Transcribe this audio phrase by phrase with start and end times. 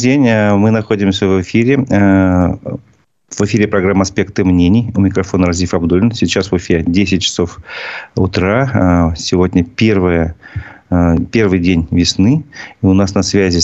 [0.00, 0.26] день.
[0.26, 1.84] Э, мы находимся в эфире.
[1.90, 2.56] Э,
[3.28, 4.90] в эфире программа «Аспекты мнений».
[4.96, 6.12] У микрофона Разиф Абдулин.
[6.12, 7.58] Сейчас в Уфе 10 часов
[8.16, 9.14] утра.
[9.16, 10.34] Сегодня первое
[11.30, 12.44] первый день весны.
[12.82, 13.60] И у нас на связи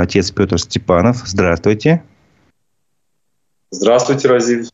[0.00, 1.22] отец Петр Степанов.
[1.26, 2.02] Здравствуйте.
[3.70, 4.68] Здравствуйте, Разив.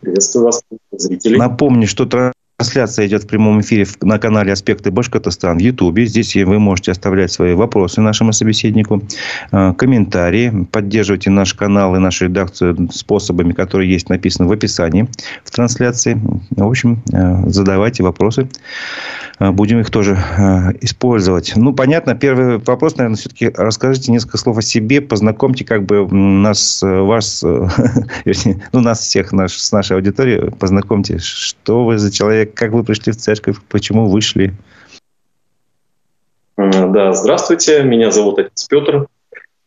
[0.00, 0.62] Приветствую вас,
[0.92, 1.36] зрители.
[1.36, 2.06] Напомню, что
[2.60, 6.04] Трансляция идет в прямом эфире на канале «Аспекты Башкортостан» в Ютубе.
[6.04, 9.02] Здесь вы можете оставлять свои вопросы нашему собеседнику,
[9.50, 10.66] э, комментарии.
[10.70, 15.08] Поддерживайте наш канал и нашу редакцию способами, которые есть написаны в описании
[15.42, 16.20] в трансляции.
[16.50, 18.46] В общем, э, задавайте вопросы.
[19.38, 20.18] Э, будем их тоже
[20.82, 21.54] использовать.
[21.56, 22.14] Ну, понятно.
[22.14, 25.00] Первый вопрос, наверное, все-таки расскажите несколько слов о себе.
[25.00, 30.50] Познакомьте как бы нас, вас, ну, нас всех наш, с нашей аудиторией.
[30.50, 34.54] Познакомьте, что вы за человек, как вы пришли в церковь, почему вышли?
[36.56, 39.06] Да, здравствуйте, меня зовут отец Петр.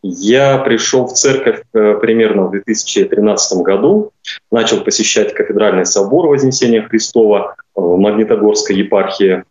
[0.03, 4.11] Я пришел в церковь э, примерно в 2013 году,
[4.51, 9.43] начал посещать кафедральный собор Вознесения Христова в Магнитогорской епархии.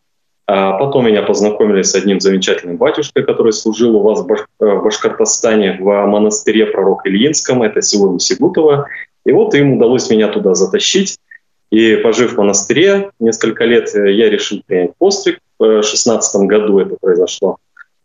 [0.46, 5.78] А потом меня познакомили с одним замечательным батюшкой, который служил у вас в э, Башкортостане
[5.80, 8.88] в монастыре пророк Ильинском, это село Сигутово.
[9.24, 11.16] И вот им удалось меня туда затащить.
[11.72, 15.38] И пожив в монастыре несколько лет, э, я решил принять постриг.
[15.58, 17.56] В 2016 году это произошло.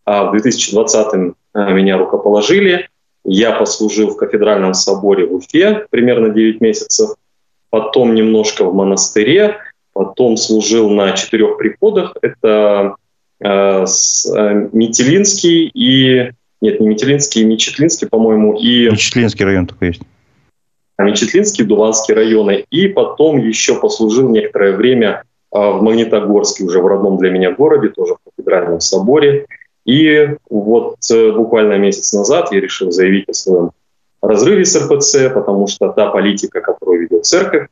[0.06, 2.88] А в 2020 э, меня рукоположили.
[3.26, 7.10] Я послужил в кафедральном соборе в Уфе примерно 9 месяцев.
[7.70, 9.58] Потом немножко в монастыре.
[9.92, 12.16] Потом служил на четырех приходах.
[12.22, 12.96] Это
[13.42, 16.32] э, э, Метелинский и...
[16.62, 18.90] Нет, не Метелинский, Мечетлинский, по-моему, и...
[18.90, 20.02] Мечетлинский район такой есть.
[20.98, 22.66] Мечетлинский, Дуванский районы.
[22.70, 27.90] И потом еще послужил некоторое время а, в Магнитогорске, уже в родном для меня городе,
[27.90, 29.46] тоже в кафедральном соборе.
[29.86, 33.72] И вот э, буквально месяц назад я решил заявить о своем
[34.22, 37.70] разрыве с РПЦ, потому что та политика, которую ведет церковь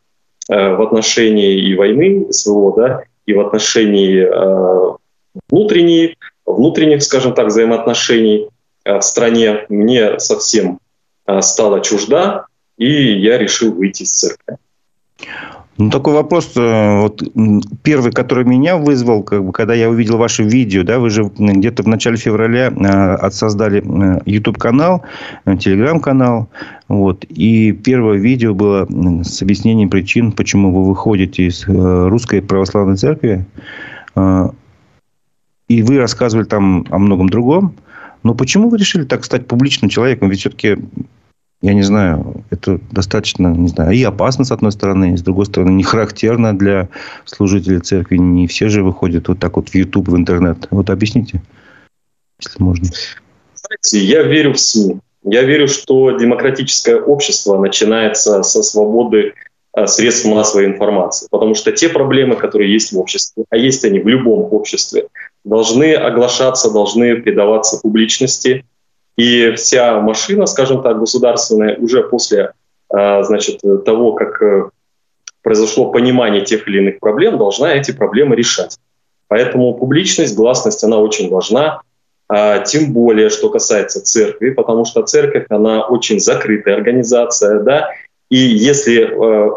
[0.49, 4.95] э, в отношении и войны СВО, да, и в отношении э,
[5.49, 8.47] внутренней, внутренних, скажем так, взаимоотношений
[8.85, 10.79] в стране, мне совсем
[11.41, 12.45] стала чужда
[12.77, 14.57] и я решил выйти из церкви.
[15.77, 17.21] Ну, такой вопрос, э, вот
[17.83, 21.83] первый, который меня вызвал, как бы, когда я увидел ваше видео, да, вы же где-то
[21.83, 25.03] в начале февраля э, создали э, YouTube-канал,
[25.45, 26.47] Telegram-канал,
[26.87, 28.87] вот, и первое видео было
[29.23, 33.45] с объяснением причин, почему вы выходите из русской православной церкви,
[35.67, 37.75] и вы рассказывали там о многом другом,
[38.23, 40.29] но почему вы решили так стать публичным человеком?
[40.29, 40.77] Ведь все-таки
[41.61, 45.45] я не знаю, это достаточно, не знаю, и опасно, с одной стороны, и с другой
[45.45, 46.89] стороны, не характерно для
[47.25, 48.17] служителей церкви.
[48.17, 50.67] Не все же выходят вот так вот в YouTube, в интернет.
[50.69, 51.41] Вот объясните,
[52.39, 52.85] если можно.
[53.55, 54.99] Знаете, я верю в СМИ.
[55.23, 59.33] Я верю, что демократическое общество начинается со свободы
[59.73, 61.27] а, средств массовой информации.
[61.31, 65.07] Потому что те проблемы, которые есть в обществе, а есть они в любом обществе,
[65.43, 68.65] должны оглашаться, должны придаваться публичности–
[69.17, 72.53] и вся машина, скажем так, государственная, уже после
[72.89, 74.69] а, значит, того, как э,
[75.41, 78.77] произошло понимание тех или иных проблем, должна эти проблемы решать.
[79.27, 81.81] Поэтому публичность, гласность, она очень важна,
[82.27, 87.89] а, тем более, что касается церкви, потому что церковь, она очень закрытая организация, да,
[88.29, 89.51] и если э,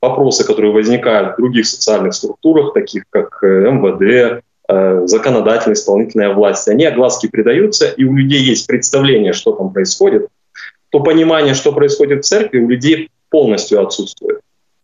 [0.00, 4.42] вопросы, которые возникают в других социальных структурах, таких как э, МВД,
[5.06, 10.28] законодательная, исполнительная власть, они огласки придаются, и у людей есть представление, что там происходит,
[10.90, 14.40] то понимание, что происходит в церкви, у людей полностью отсутствует.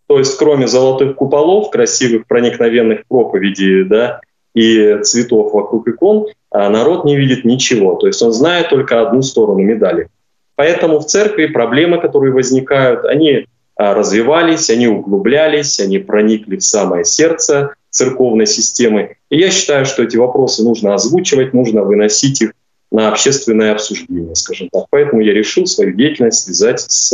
[0.07, 4.21] То есть кроме золотых куполов, красивых проникновенных проповедей да,
[4.55, 7.97] и цветов вокруг икон, а народ не видит ничего.
[7.97, 10.09] То есть он знает только одну сторону медали.
[10.55, 17.05] Поэтому в церкви проблемы, которые возникают, они а, развивались, они углублялись, они проникли в самое
[17.05, 19.17] сердце церковной системы.
[19.31, 22.53] И я считаю, что эти вопросы нужно озвучивать, нужно выносить их
[22.91, 24.84] на общественное обсуждение, скажем так.
[24.91, 27.12] Поэтому я решил свою деятельность связать с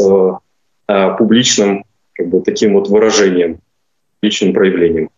[0.88, 1.84] э, публичным
[2.14, 3.60] как бы, таким вот выражением,
[4.22, 5.08] личным проявлением.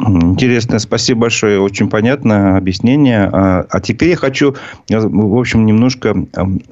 [0.00, 3.30] Интересно, спасибо большое, очень понятное объяснение.
[3.32, 4.56] А, а теперь я хочу,
[4.88, 6.16] в общем, немножко,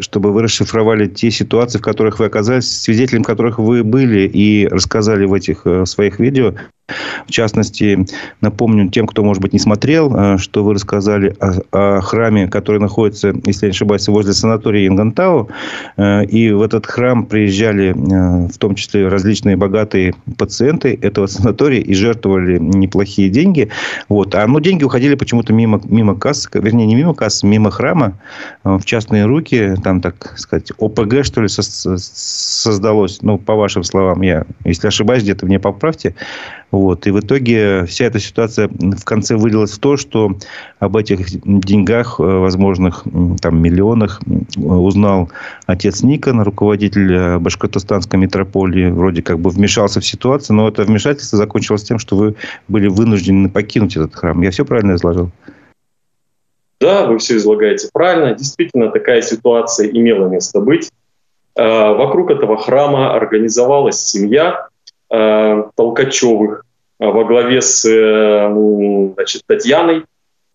[0.01, 5.25] чтобы вы расшифровали те ситуации, в которых вы оказались, свидетелем которых вы были и рассказали
[5.25, 6.55] в этих э, своих видео.
[7.27, 8.07] В частности,
[8.41, 12.81] напомню тем, кто, может быть, не смотрел, э, что вы рассказали о, о храме, который
[12.81, 15.49] находится, если я не ошибаюсь, возле санатория Ингантау.
[15.97, 21.81] Э, и в этот храм приезжали э, в том числе различные богатые пациенты этого санатория
[21.81, 23.69] и жертвовали неплохие деньги.
[24.09, 24.37] Вот.
[24.37, 28.13] А ну, деньги уходили почему-то мимо, мимо касс, вернее, не мимо касс, мимо храма,
[28.63, 29.75] в частные руки.
[29.83, 33.23] Там, так сказать, ОПГ, что ли, создалось.
[33.23, 36.15] Ну, по вашим словам, я, если ошибаюсь, где-то мне поправьте.
[36.71, 37.07] Вот.
[37.07, 40.37] И в итоге вся эта ситуация в конце вылилась в то, что
[40.79, 43.05] об этих деньгах, э, возможных
[43.41, 44.21] там, миллионах,
[44.57, 45.31] узнал
[45.67, 48.91] отец Никон, руководитель э, Башкортостанской метрополии.
[48.91, 52.35] Вроде как бы вмешался в ситуацию, но это вмешательство закончилось тем, что вы
[52.69, 54.43] были вынуждены покинуть этот храм.
[54.43, 55.31] Я все правильно изложил?
[56.81, 58.35] Да, вы все излагаете правильно.
[58.35, 60.91] Действительно, такая ситуация имела место быть.
[61.55, 64.69] Э, вокруг этого храма организовалась семья,
[65.09, 66.65] Толкачевых
[66.99, 70.05] э, во главе с э, значит, Татьяной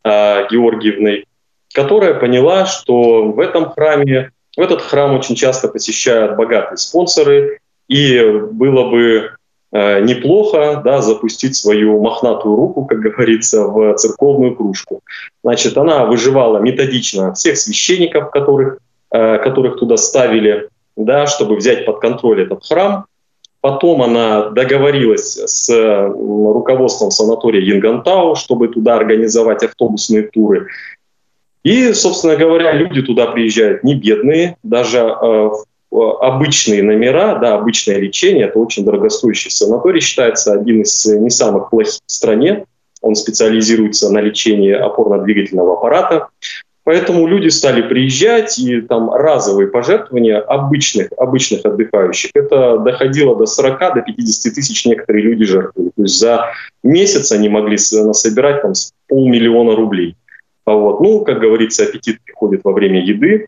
[0.03, 1.25] э, Георгиевной,
[1.73, 8.21] которая поняла, что в этом храме, в этот храм очень часто посещают богатые спонсоры, и
[8.51, 9.31] было бы
[9.71, 15.01] э, неплохо да, запустить свою мохнатую руку, как говорится, в церковную кружку.
[15.43, 18.77] Значит, она выживала методично всех священников, которых,
[19.11, 23.05] э, которых туда ставили, да, чтобы взять под контроль этот храм.
[23.61, 30.67] Потом она договорилась с руководством санатория Янгантау, чтобы туда организовать автобусные туры.
[31.63, 35.49] И, собственно говоря, люди туда приезжают не бедные, даже э,
[35.91, 41.99] обычные номера, да, обычное лечение, это очень дорогостоящий санаторий, считается один из не самых плохих
[42.05, 42.65] в стране.
[43.01, 46.29] Он специализируется на лечении опорно-двигательного аппарата.
[46.91, 53.79] Поэтому люди стали приезжать, и там разовые пожертвования обычных, обычных отдыхающих, это доходило до 40,
[53.79, 55.91] до 50 тысяч некоторые люди жертвовали.
[55.95, 56.51] То есть за
[56.83, 58.73] месяц они могли насобирать там
[59.07, 60.17] полмиллиона рублей.
[60.65, 63.47] А вот, ну, как говорится, аппетит приходит во время еды.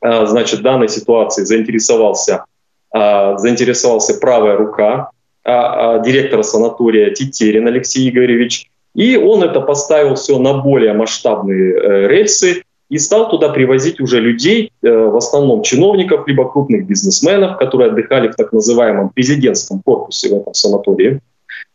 [0.00, 2.44] А, значит, данной ситуации заинтересовался,
[2.92, 5.10] а, заинтересовался правая рука
[5.42, 12.08] а, директора санатория Тетерин Алексей Игоревич– и он это поставил все на более масштабные э,
[12.08, 17.90] рельсы и стал туда привозить уже людей, э, в основном чиновников, либо крупных бизнесменов, которые
[17.90, 21.20] отдыхали в так называемом президентском корпусе в этом санатории.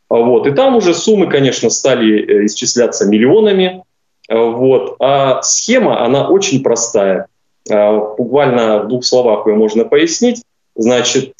[0.09, 0.45] Вот.
[0.45, 3.83] И там уже суммы, конечно, стали э, исчисляться миллионами.
[4.29, 4.97] Вот.
[4.99, 7.27] А схема, она очень простая.
[7.69, 10.43] Буквально в двух словах ее можно пояснить.
[10.75, 11.33] Значит,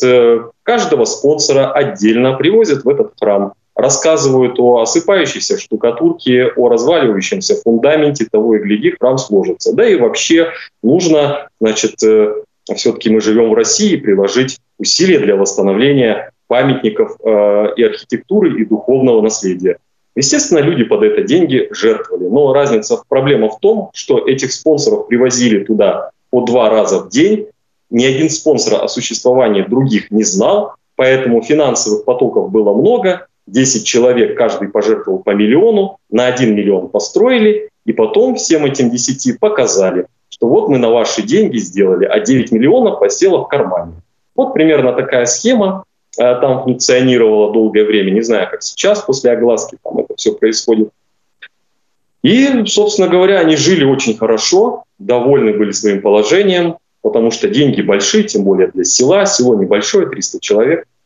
[0.64, 8.56] каждого спонсора отдельно привозят в этот храм рассказывают о осыпающейся штукатурке, о разваливающемся фундаменте, того
[8.56, 9.74] и гляди, храм сложится.
[9.74, 10.50] Да и вообще
[10.82, 12.34] нужно, значит, э,
[12.76, 19.22] все-таки мы живем в России, приложить усилия для восстановления памятников э, и архитектуры, и духовного
[19.22, 19.78] наследия.
[20.16, 22.28] Естественно, люди под это деньги жертвовали.
[22.28, 27.48] Но разница, проблема в том, что этих спонсоров привозили туда по два раза в день.
[27.92, 34.38] Ни один спонсор о существовании других не знал, поэтому финансовых потоков было много, 10 человек,
[34.38, 40.48] каждый пожертвовал по миллиону, на 1 миллион построили, и потом всем этим 10 показали, что
[40.48, 43.94] вот мы на ваши деньги сделали, а 9 миллионов посело в кармане.
[44.36, 45.86] Вот примерно такая схема
[46.18, 48.12] э, там функционировала долгое время.
[48.12, 50.90] Не знаю, как сейчас, после огласки там это все происходит.
[52.24, 58.26] И, собственно говоря, они жили очень хорошо, довольны были своим положением, потому что деньги большие,
[58.26, 59.26] тем более для села.
[59.26, 60.86] Село небольшое, 300 человек–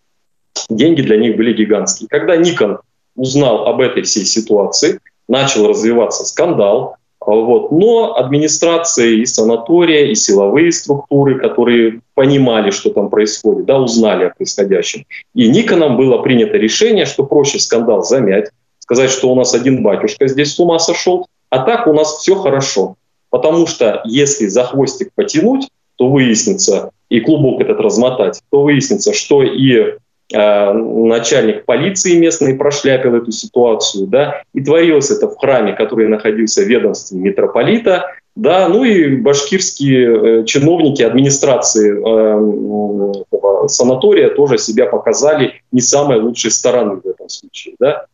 [0.70, 2.08] деньги для них были гигантские.
[2.10, 2.80] Когда Никон
[3.16, 7.72] узнал об этой всей ситуации, начал развиваться скандал, а, вот.
[7.72, 14.30] Но администрация и санатория, и силовые структуры, которые понимали, что там происходит, да, узнали о
[14.32, 15.06] происходящем.
[15.36, 20.28] И Никоном было принято решение, что проще скандал замять, сказать, что у нас один батюшка
[20.28, 22.96] здесь с ума сошел, а так у нас все хорошо.
[23.30, 29.44] Потому что если за хвостик потянуть, то выяснится, и клубок этот размотать, то выяснится, что
[29.44, 29.98] и
[30.34, 36.68] начальник полиции местный прошляпил эту ситуацию, да, и творилось это в храме, который находился в
[36.68, 45.82] ведомстве митрополита, да, ну и башкирские э, чиновники администрации э, санатория тоже себя показали не
[45.82, 48.06] самой лучшей стороны в этом случае, да.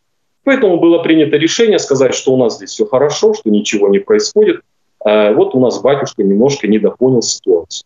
[0.44, 4.62] Поэтому было принято решение сказать, что у нас здесь все хорошо, что ничего не происходит.
[5.04, 7.86] Вот у нас батюшка немножко недопонял ситуацию.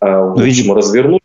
[0.00, 1.22] А, в общем, развернуть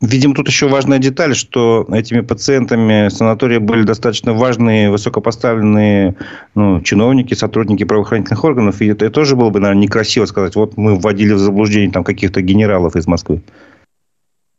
[0.00, 6.14] Видимо, тут еще важная деталь, что этими пациентами санатория были достаточно важные, высокопоставленные
[6.54, 8.80] ну, чиновники, сотрудники правоохранительных органов.
[8.80, 12.42] И это тоже было бы, наверное, некрасиво сказать, вот мы вводили в заблуждение там каких-то
[12.42, 13.42] генералов из Москвы.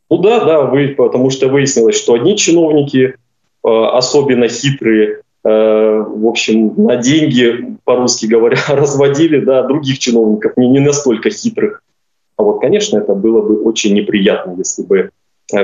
[0.10, 3.16] Ну да, да, вы, потому что выяснилось, что одни чиновники
[3.64, 11.30] особенно хитрые, в общем, на деньги, по-русски говоря, разводили, да, других чиновников, не, не настолько
[11.30, 11.82] хитрых.
[12.38, 15.10] А вот, конечно, это было бы очень неприятно, если бы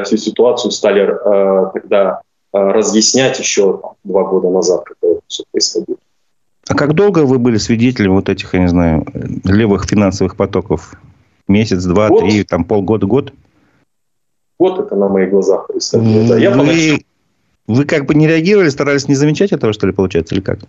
[0.04, 1.18] всю ситуацию стали
[1.74, 5.98] тогда разъяснять еще там, два года назад, когда это все происходило.
[6.70, 9.06] А как долго вы были свидетелем вот этих, я не знаю,
[9.44, 10.94] левых финансовых потоков?
[11.48, 12.22] Месяц, два, год.
[12.22, 13.34] три, там полгода, год?
[14.60, 16.28] Год это на моих глазах происходило.
[16.28, 17.00] Да, я вы, поначалу...
[17.68, 20.60] вы как бы не реагировали, старались не замечать этого, что ли, получается, или как?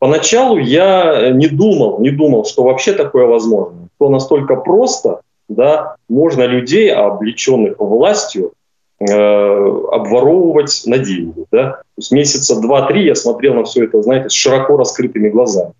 [0.00, 3.89] Поначалу я не думал, не думал, что вообще такое возможно.
[4.00, 8.52] Что настолько просто, да, можно людей, облеченных властью,
[8.98, 11.44] э, обворовывать на деньги.
[11.52, 11.72] Да?
[11.72, 15.74] То есть месяца два-три я смотрел на все это, знаете, с широко раскрытыми глазами.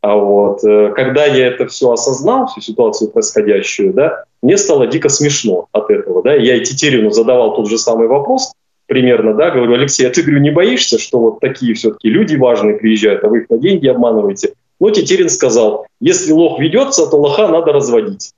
[0.00, 5.08] А вот, э, когда я это все осознал, всю ситуацию происходящую, да, мне стало дико
[5.08, 6.24] смешно от этого.
[6.24, 6.34] Да?
[6.34, 8.52] Я и Тетерину задавал тот же самый вопрос,
[8.86, 12.74] примерно, да, говорю, Алексей, а ты, говорю, не боишься, что вот такие все-таки люди важные
[12.74, 14.54] приезжают, а вы их на деньги обманываете?
[14.82, 18.32] Но Тетерин сказал, если лох ведется, то лоха надо разводить.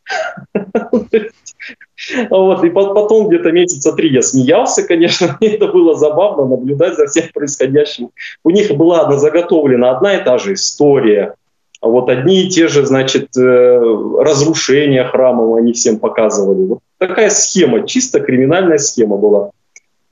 [2.28, 7.06] Вот, и потом где-то месяца три я смеялся, конечно, мне это было забавно наблюдать за
[7.06, 8.10] всем происходящим.
[8.44, 11.34] У них была заготовлена одна и та же история,
[11.80, 13.80] вот одни и те же, значит, э,
[14.18, 16.66] разрушения храмов они всем показывали.
[16.66, 19.50] Вот такая схема, чисто криминальная схема была.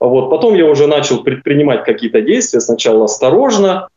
[0.00, 0.30] Вот.
[0.30, 3.88] Потом я уже начал предпринимать какие-то действия, сначала осторожно,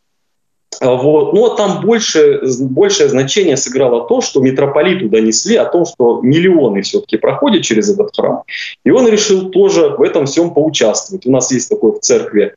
[0.82, 1.34] вот.
[1.34, 7.18] Но там больше, большее значение сыграло то, что митрополиту донесли о том, что миллионы все-таки
[7.18, 8.44] проходят через этот храм.
[8.84, 11.26] И он решил тоже в этом всем поучаствовать.
[11.26, 12.56] У нас есть такой в церкви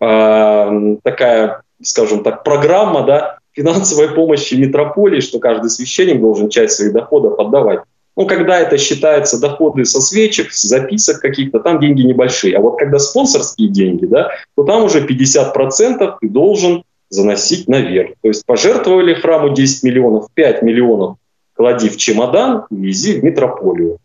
[0.00, 6.92] э, такая, скажем так, программа да, финансовой помощи митрополии, что каждый священник должен часть своих
[6.92, 7.80] доходов отдавать.
[8.16, 12.56] Ну, когда это считается доходы со свечек, с записок каких-то, там деньги небольшие.
[12.56, 18.12] А вот когда спонсорские деньги, да, то там уже 50% ты должен заносить наверх.
[18.22, 21.16] То есть пожертвовали храму 10 миллионов, 5 миллионов
[21.54, 23.98] клади в чемодан и вези в метрополию.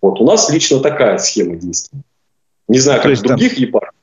[0.00, 2.04] Вот у нас лично такая схема действует.
[2.68, 3.62] Не знаю, как в других там...
[3.62, 3.94] епархиях.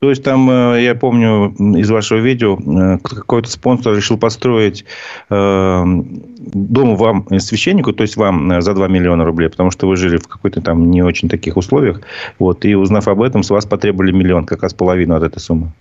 [0.00, 4.84] То есть там, э, я помню из вашего видео, э, какой-то спонсор решил построить
[5.28, 10.18] э, дом вам, священнику, то есть вам за 2 миллиона рублей, потому что вы жили
[10.18, 12.02] в какой-то там не очень таких условиях.
[12.38, 15.72] Вот, и узнав об этом, с вас потребовали миллион, как раз половину от этой суммы.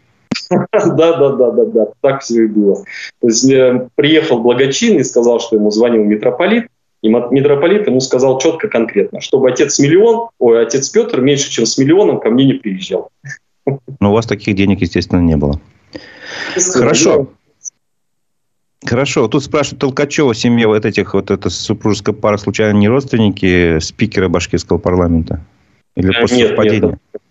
[0.50, 2.84] Да, да, да, да, да, так все и было.
[3.22, 6.67] То есть э, приехал благочин и сказал, что ему звонил митрополит,
[7.01, 11.77] и митрополит ему сказал четко, конкретно, чтобы отец миллион, ой, отец Петр меньше, чем с
[11.77, 13.10] миллионом ко мне не приезжал.
[14.00, 15.60] Но у вас таких денег, естественно, не было.
[16.74, 17.29] Хорошо.
[18.86, 19.27] Хорошо.
[19.27, 24.77] Тут спрашивают Толкачева, семья вот этих, вот эта супружеская пара, случайно не родственники спикера башкирского
[24.77, 25.41] парламента?
[25.96, 26.91] Или э, просто нет, совпадение?
[26.91, 27.22] Нет,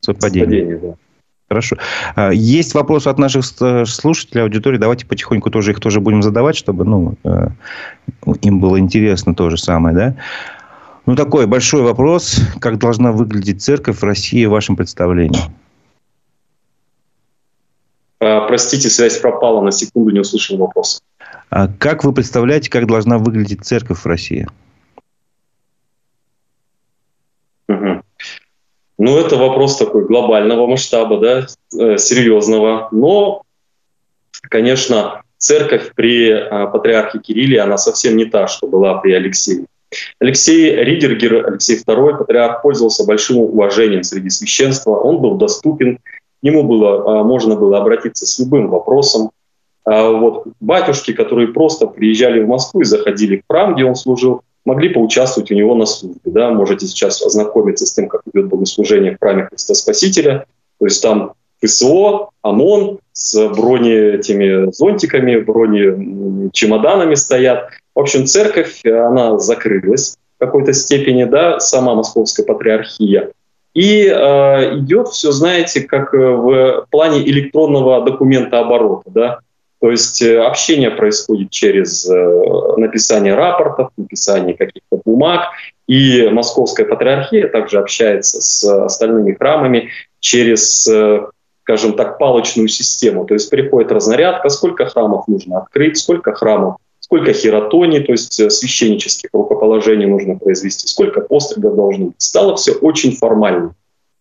[0.00, 0.46] совпадение.
[0.46, 0.94] совпадение да.
[1.52, 1.76] Хорошо.
[2.16, 3.44] А, есть вопрос от наших
[3.86, 4.78] слушателей, аудитории.
[4.78, 7.48] Давайте потихоньку тоже их тоже будем задавать, чтобы ну, э,
[8.40, 9.94] им было интересно то же самое.
[9.94, 10.16] Да?
[11.04, 12.40] Ну, такой большой вопрос.
[12.58, 15.42] Как должна выглядеть церковь в России в вашем представлении?
[18.20, 19.60] А, простите, связь пропала.
[19.60, 21.02] На секунду не услышал вопрос.
[21.50, 24.46] А как вы представляете, как должна выглядеть церковь в России?
[29.04, 32.86] Ну, это вопрос такой глобального масштаба, да, э, серьезного.
[32.92, 33.42] Но,
[34.42, 39.66] конечно, церковь при э, патриархе Кирилле, она совсем не та, что была при Алексее.
[40.20, 44.92] Алексей Ридергер, Алексей II, патриарх, пользовался большим уважением среди священства.
[44.92, 46.00] Он был доступен, к
[46.44, 49.32] нему было, э, можно было обратиться с любым вопросом.
[49.84, 54.42] А вот батюшки, которые просто приезжали в Москву и заходили в храм, где он служил,
[54.64, 56.20] могли поучаствовать у него на службе.
[56.24, 56.50] Да?
[56.50, 60.46] Можете сейчас ознакомиться с тем, как идет богослужение в храме Христа Спасителя.
[60.78, 67.68] То есть там ФСО, ОМОН с брони этими зонтиками, брони чемоданами стоят.
[67.94, 73.30] В общем, церковь, она закрылась в какой-то степени, да, сама Московская патриархия.
[73.74, 79.38] И э, идет все, знаете, как в плане электронного документа оборота, да,
[79.82, 85.48] то есть э, общение происходит через э, написание рапортов, написание каких-то бумаг,
[85.88, 89.88] и Московская патриархия также общается с остальными храмами
[90.20, 91.26] через, э,
[91.64, 93.24] скажем так, палочную систему.
[93.24, 99.30] То есть приходит разнарядка, сколько храмов нужно открыть, сколько храмов, сколько хиротоний, то есть священнических
[99.32, 102.22] рукоположений нужно произвести, сколько постригов должно быть.
[102.22, 103.74] Стало все очень формально.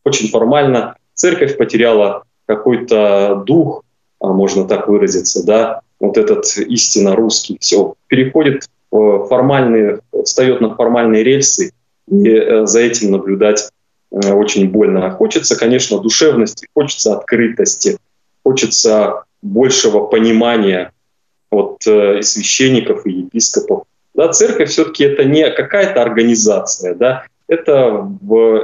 [0.03, 0.95] Очень формально.
[1.13, 3.83] Церковь потеряла какой-то дух,
[4.21, 11.23] можно так выразиться, да, вот этот истинно русский, все переходит в формальные, встает на формальные
[11.23, 11.71] рельсы,
[12.07, 13.69] и э, за этим наблюдать
[14.11, 15.09] очень больно.
[15.11, 17.97] Хочется, конечно, душевности, хочется открытости,
[18.43, 20.91] хочется большего понимания
[21.49, 23.83] от э, священников и епископов.
[24.13, 28.07] Да, церковь все-таки это не какая-то организация, да, это,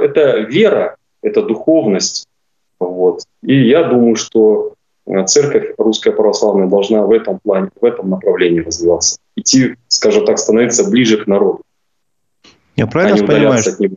[0.02, 2.26] это вера, это духовность.
[2.78, 3.22] Вот.
[3.42, 4.77] И я думаю, что э,
[5.26, 9.18] церковь русская православная должна в этом плане, в этом направлении развиваться.
[9.36, 11.62] Идти, скажем так, становиться ближе к народу.
[12.76, 13.96] Я правильно а понимаю, от него.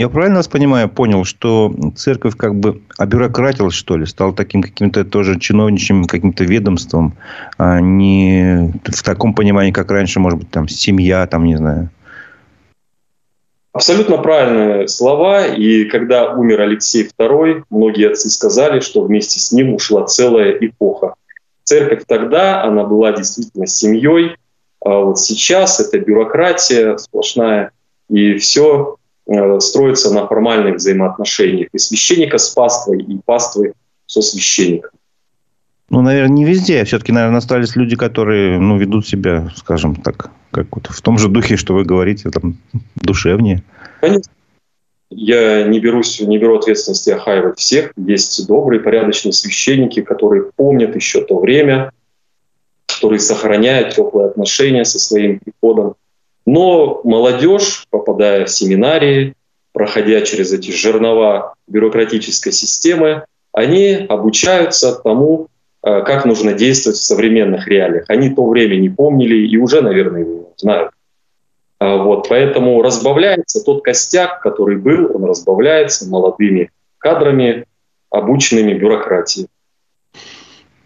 [0.00, 5.04] Я правильно вас понимаю, понял, что церковь как бы обюрократилась, что ли, стал таким каким-то
[5.04, 7.18] тоже чиновничьим каким-то ведомством,
[7.58, 11.90] а не в таком понимании, как раньше, может быть, там семья, там, не знаю.
[13.72, 15.46] Абсолютно правильные слова.
[15.46, 21.14] И когда умер Алексей II, многие отцы сказали, что вместе с ним ушла целая эпоха.
[21.64, 24.36] Церковь тогда, она была действительно семьей,
[24.84, 27.70] а вот сейчас это бюрократия сплошная,
[28.08, 28.96] и все
[29.30, 33.74] Э, строится на формальных взаимоотношениях и священника с паствой, и паствы
[34.06, 34.90] со священником.
[35.90, 36.84] Ну, наверное, не везде.
[36.84, 41.28] Все-таки, наверное, остались люди, которые ну, ведут себя, скажем так, как вот в том же
[41.28, 42.56] духе, что вы говорите, там,
[42.94, 43.64] душевнее.
[44.00, 44.32] Конечно.
[45.10, 47.92] Я не, берусь, не беру ответственности охаивать всех.
[47.96, 51.90] Есть добрые, порядочные священники, которые помнят еще то время,
[52.86, 55.94] которые сохраняют теплые отношения со своим приходом.
[56.46, 59.34] Но молодежь, попадая в семинарии,
[59.72, 65.48] проходя через эти жернова бюрократической системы, они обучаются тому,
[65.82, 68.04] как нужно действовать в современных реалиях.
[68.08, 70.90] Они то время не помнили и уже, наверное, его знают.
[71.80, 77.64] А вот, поэтому разбавляется тот костяк, который был, он разбавляется молодыми кадрами,
[78.10, 79.48] обученными бюрократией.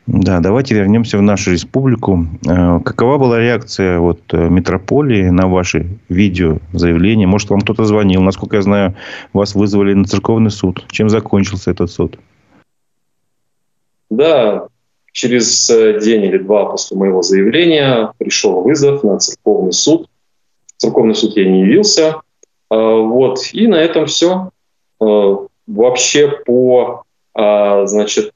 [0.07, 2.27] Да, давайте вернемся в нашу республику.
[2.47, 7.27] Э, какова была реакция вот э, метрополии на ваши видео заявления?
[7.27, 8.21] Может, вам кто-то звонил?
[8.21, 8.95] Насколько я знаю,
[9.33, 10.85] вас вызвали на церковный суд.
[10.91, 12.19] Чем закончился этот суд?
[14.11, 14.69] Да,
[15.15, 20.09] через э, день или два после моего заявления пришел вызов на церковный суд.
[20.77, 22.21] В церковный суд я не явился.
[22.69, 23.39] Вот.
[23.53, 24.51] И на этом все.
[24.99, 27.05] Вообще по
[27.35, 28.33] значит,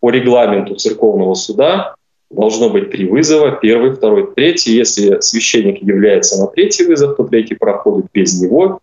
[0.00, 1.94] по регламенту церковного суда
[2.30, 4.74] должно быть три вызова, первый, второй, третий.
[4.74, 8.80] Если священник является на третий вызов, то третий проходит без него.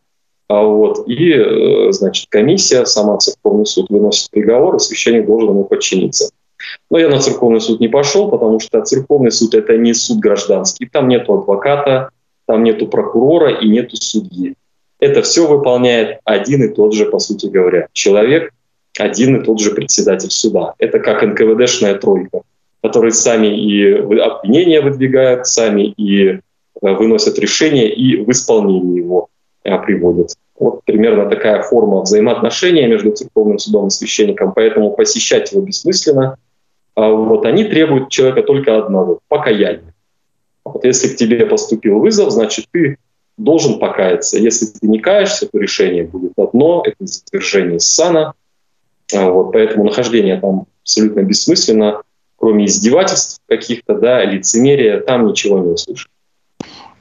[0.48, 5.64] А вот, и, э, значит, комиссия, сама церковный суд выносит приговор, и священник должен ему
[5.64, 6.32] подчиниться.
[6.90, 10.88] Но я на церковный суд не пошел, потому что церковный суд– это не суд гражданский.
[10.88, 12.10] Там нет адвоката,
[12.46, 14.56] там нет прокурора и нет судьи.
[15.00, 18.52] Это все выполняет один и тот же, по сути говоря, человек,
[19.00, 20.74] один и тот же председатель суда.
[20.78, 22.42] Это как НКВДшная тройка,
[22.84, 26.40] которые сами и обвинения выдвигают, сами и э,
[26.82, 29.30] выносят решения и в исполнение его
[29.64, 30.36] э, приводят.
[30.60, 36.38] Вот примерно такая форма взаимоотношения между церковным судом и священником, поэтому посещать его бессмысленно.
[36.96, 39.94] А вот они требуют человека только одного– покаяния.
[40.64, 42.98] Вот если к тебе поступил вызов, значит, ты
[43.38, 44.38] должен покаяться.
[44.38, 48.34] Если ты не каешься, то решение будет одно– это затвержение сана,
[49.14, 52.02] а, вот, поэтому нахождение там абсолютно бессмысленно,
[52.38, 56.10] кроме издевательств каких-то, да, лицемерия, там ничего не услышишь.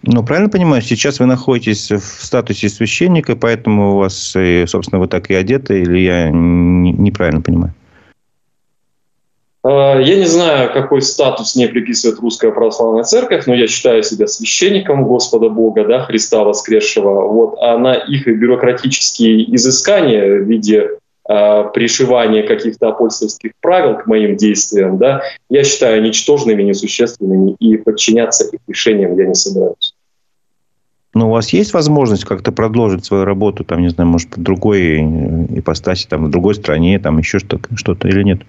[0.02, 4.34] Ну, правильно понимаю, сейчас вы находитесь в статусе священника, поэтому у вас,
[4.66, 7.74] собственно, вы так и одеты, или я неправильно понимаю?
[9.62, 14.26] А, я не знаю, какой статус мне приписывает Русская Православная Церковь, но я считаю себя
[14.26, 17.28] священником Господа Бога, да, Христа воскресшего.
[17.28, 20.90] Вот, а на их бюрократические изыскания в виде
[21.30, 28.46] Э, пришивание каких-то апостольских правил к моим действиям, да, я считаю ничтожными, несущественными, и подчиняться
[28.46, 29.94] их решениям я не собираюсь.
[31.14, 35.02] Но у вас есть возможность как-то продолжить свою работу, там, не знаю, может, в другой
[35.56, 38.40] ипостаси, там, в другой стране, там, еще что-то, что-то или нет?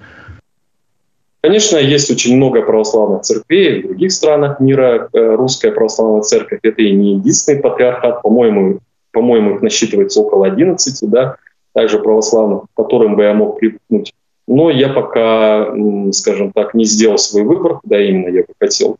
[1.41, 5.09] Конечно, есть очень много православных церквей в других странах мира.
[5.11, 8.79] Э, Русская православная церковь– это и не единственный патриархат, по-моему,
[9.11, 11.37] по-моему, их насчитывается около 11, да,
[11.73, 14.13] также православных, к которым бы я мог привыкнуть.
[14.47, 15.73] Но я пока,
[16.11, 18.97] скажем так, не сделал свой выбор, куда именно я бы хотел,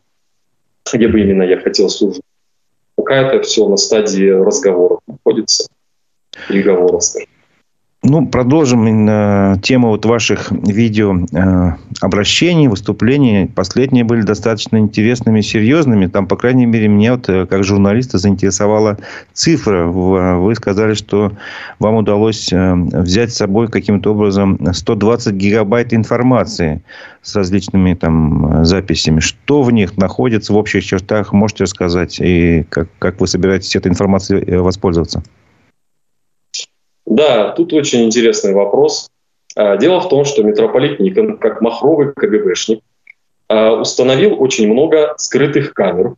[0.92, 2.22] где бы именно я хотел служить.
[2.96, 5.68] Пока это все на стадии разговоров находится,
[6.48, 7.28] переговоров, скажем.
[8.04, 13.46] Ну, продолжим именно тему вот ваших видео э, обращений, выступлений.
[13.46, 16.06] Последние были достаточно интересными, серьезными.
[16.08, 18.98] Там, по крайней мере, меня вот, э, как журналиста заинтересовала
[19.34, 19.86] цифра.
[19.86, 21.30] Вы сказали, что
[21.78, 26.82] вам удалось э, взять с собой каким-то образом 120 гигабайт информации
[27.22, 29.20] с различными там записями.
[29.20, 32.18] Что в них находится в общих чертах, можете рассказать?
[32.20, 35.22] И как, как вы собираетесь этой информацией воспользоваться?
[37.12, 39.10] Да, тут очень интересный вопрос.
[39.54, 42.80] А, дело в том, что митрополит Никон, как махровый КГБшник,
[43.48, 46.14] а, установил очень много скрытых камер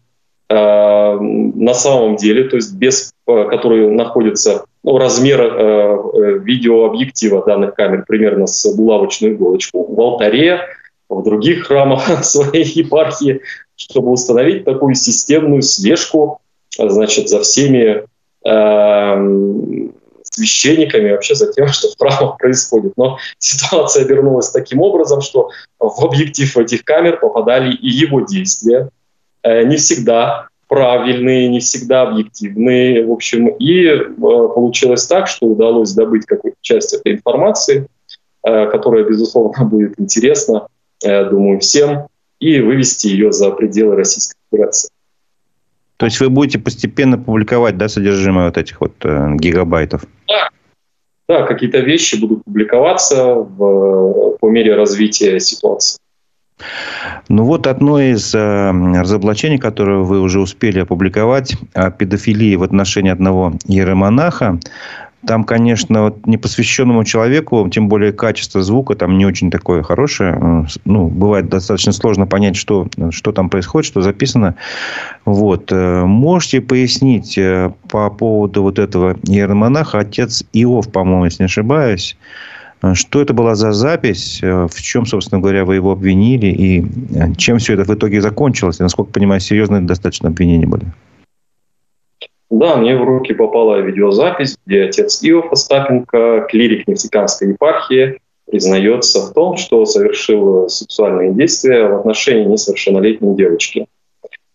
[0.48, 8.04] а, на самом деле, то есть без, которые находятся ну, размер э, видеообъектива данных камер
[8.06, 10.60] примерно с булавочную иголочку в алтаре,
[11.08, 13.40] в других храмах своей епархии,
[13.74, 16.40] чтобы установить такую системную слежку
[16.78, 18.04] значит, за всеми
[20.34, 22.94] священниками, вообще за тем, что в храмах происходит.
[22.96, 28.88] Но ситуация обернулась таким образом, что в объектив этих камер попадали и его действия,
[29.42, 35.92] э, не всегда правильные, не всегда объективные, в общем, и э, получилось так, что удалось
[35.92, 37.86] добыть какую-то часть этой информации,
[38.42, 40.68] э, которая, безусловно, будет интересна,
[41.02, 42.06] думаю, всем,
[42.40, 44.88] и вывести ее за пределы Российской Федерации.
[45.96, 50.04] То есть вы будете постепенно публиковать да, содержимое вот этих вот э, гигабайтов?
[50.34, 50.50] Да,
[51.28, 55.98] да какие-то вещи будут публиковаться в, по мере развития ситуации.
[57.28, 63.10] Ну вот одно из э, разоблачений, которое вы уже успели опубликовать, о педофилии в отношении
[63.10, 64.60] одного иеромонаха,
[65.26, 70.66] там, конечно, вот непосвященному человеку, тем более качество звука там не очень такое хорошее.
[70.84, 74.56] Ну, бывает достаточно сложно понять, что, что там происходит, что записано.
[75.24, 75.72] Вот.
[75.72, 82.16] Э, можете пояснить э, по поводу вот этого иеромонаха, отец Иов, по-моему, если не ошибаюсь,
[82.82, 87.58] э, что это была за запись, в чем, собственно говоря, вы его обвинили, и чем
[87.58, 90.86] все это в итоге закончилось, и, насколько понимаю, серьезные достаточно обвинения были?
[92.54, 99.32] Да, мне в руки попала видеозапись, где отец Иов Остапенко, клирик Нефтекамской епархии, признается в
[99.32, 103.88] том, что совершил сексуальные действия в отношении несовершеннолетней девочки.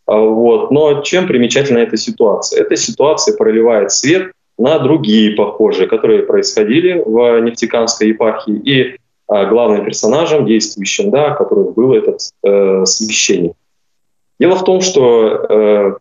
[0.06, 0.72] А, вот.
[0.72, 2.62] Но чем примечательна эта ситуация?
[2.62, 8.54] Эта ситуация проливает свет на другие похожие, которые происходили в Нефтекамской епархии.
[8.54, 13.54] И а, главным персонажем, действующим, да, которым был этот э, священник.
[14.40, 15.94] Дело в том, что э,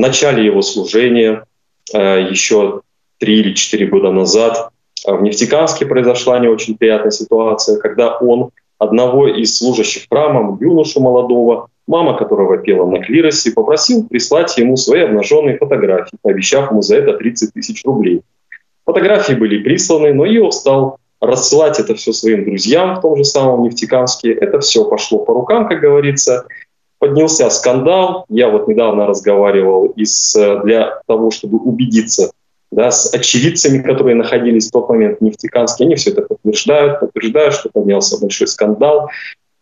[0.00, 1.44] в начале его служения,
[1.92, 2.80] э, еще
[3.18, 4.70] три или четыре года назад,
[5.06, 11.00] э, в Нефтекамске произошла не очень приятная ситуация, когда он одного из служащих храма, юношу
[11.00, 16.96] молодого, мама которого пела на клиросе, попросил прислать ему свои обнаженные фотографии, пообещав ему за
[16.96, 18.22] это 30 тысяч рублей.
[18.86, 23.64] Фотографии были присланы, но Иов стал рассылать это все своим друзьям в том же самом
[23.64, 24.32] Нефтекамске.
[24.32, 26.46] Это все пошло по рукам, как говорится
[27.00, 28.26] поднялся скандал.
[28.28, 32.30] Я вот недавно разговаривал из, э, для того, чтобы убедиться
[32.70, 35.84] да, с очевидцами, которые находились в тот момент в Нефтеканске.
[35.84, 39.10] Они все это подтверждают, подтверждают, что поднялся большой скандал.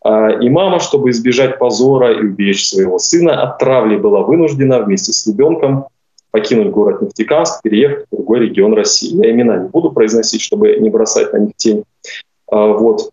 [0.03, 5.11] А, и мама, чтобы избежать позора и уберечь своего сына от травли, была вынуждена вместе
[5.11, 5.87] с ребенком
[6.31, 9.15] покинуть город Нефтеканск, переехать в другой регион России.
[9.15, 11.83] Я имена не буду произносить, чтобы не бросать на них тень.
[12.51, 13.11] А, вот.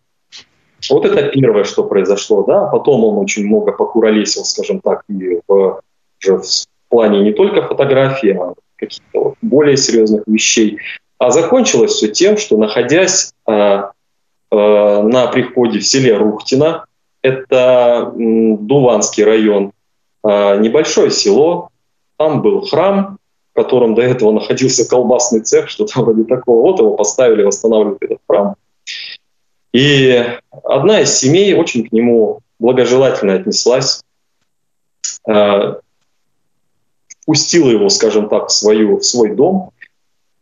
[0.91, 2.45] Вот это первое, что произошло.
[2.45, 2.67] Да?
[2.67, 5.81] Потом он очень много покуролесил, скажем так, и в,
[6.21, 6.43] в
[6.89, 10.79] плане не только фотографии, а каких-то вот более серьезных вещей.
[11.19, 13.87] А закончилось все тем, что находясь э, э,
[14.51, 16.85] на приходе в селе Рухтино,
[17.23, 19.73] это э, Дуванский район,
[20.25, 21.71] э, небольшое село,
[22.19, 23.19] там был храм,
[23.53, 26.61] в котором до этого находился колбасный цех, что-то вроде такого.
[26.61, 28.55] Вот его поставили восстанавливать этот храм.
[29.77, 30.25] И
[30.65, 34.03] одна из семей очень к нему благожелательно отнеслась,
[35.29, 35.75] э,
[37.27, 39.73] пустила его, скажем так, в, свою, в свой дом,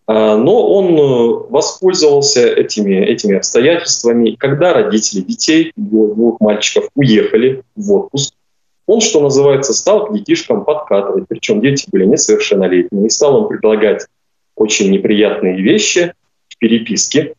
[0.07, 4.37] э, но он э, воспользовался этими, этими обстоятельствами.
[4.37, 8.35] Когда родители детей, двух мальчиков, уехали в отпуск,
[8.87, 14.07] он, что называется, стал к детишкам подкатывать, причем дети были несовершеннолетние, и стал он предлагать
[14.55, 16.15] очень неприятные вещи
[16.51, 17.35] в переписке,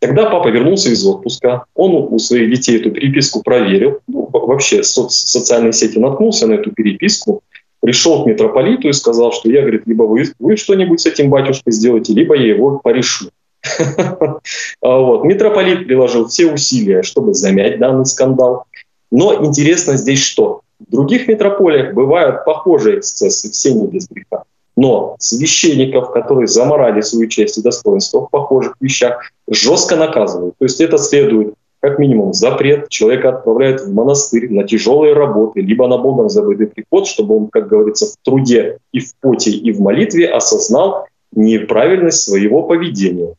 [0.00, 5.14] когда папа вернулся из отпуска, он у своих детей эту переписку проверил, ну, вообще соц
[5.14, 7.42] социальные сети наткнулся на эту переписку,
[7.80, 11.72] пришел к митрополиту и сказал, что я, говорит, либо вы, вы что-нибудь с этим батюшкой
[11.72, 13.30] сделаете, либо я его порешу.
[14.82, 15.24] А вот.
[15.24, 18.64] Митрополит приложил все усилия, чтобы замять данный скандал.
[19.10, 20.60] Но интересно здесь что?
[20.78, 24.44] В других метрополиях бывают похожие эксцессы, все не без греха.
[24.76, 30.54] Но священников, которые заморали свою честь и достоинство в похожих вещах, жестко наказывают.
[30.58, 35.86] То есть это следует как минимум запрет, человека отправляют в монастырь на тяжелые работы, либо
[35.86, 39.80] на Богом забытый приход, чтобы он, как говорится, в труде и в поте и в
[39.80, 43.34] молитве осознал неправильность своего поведения.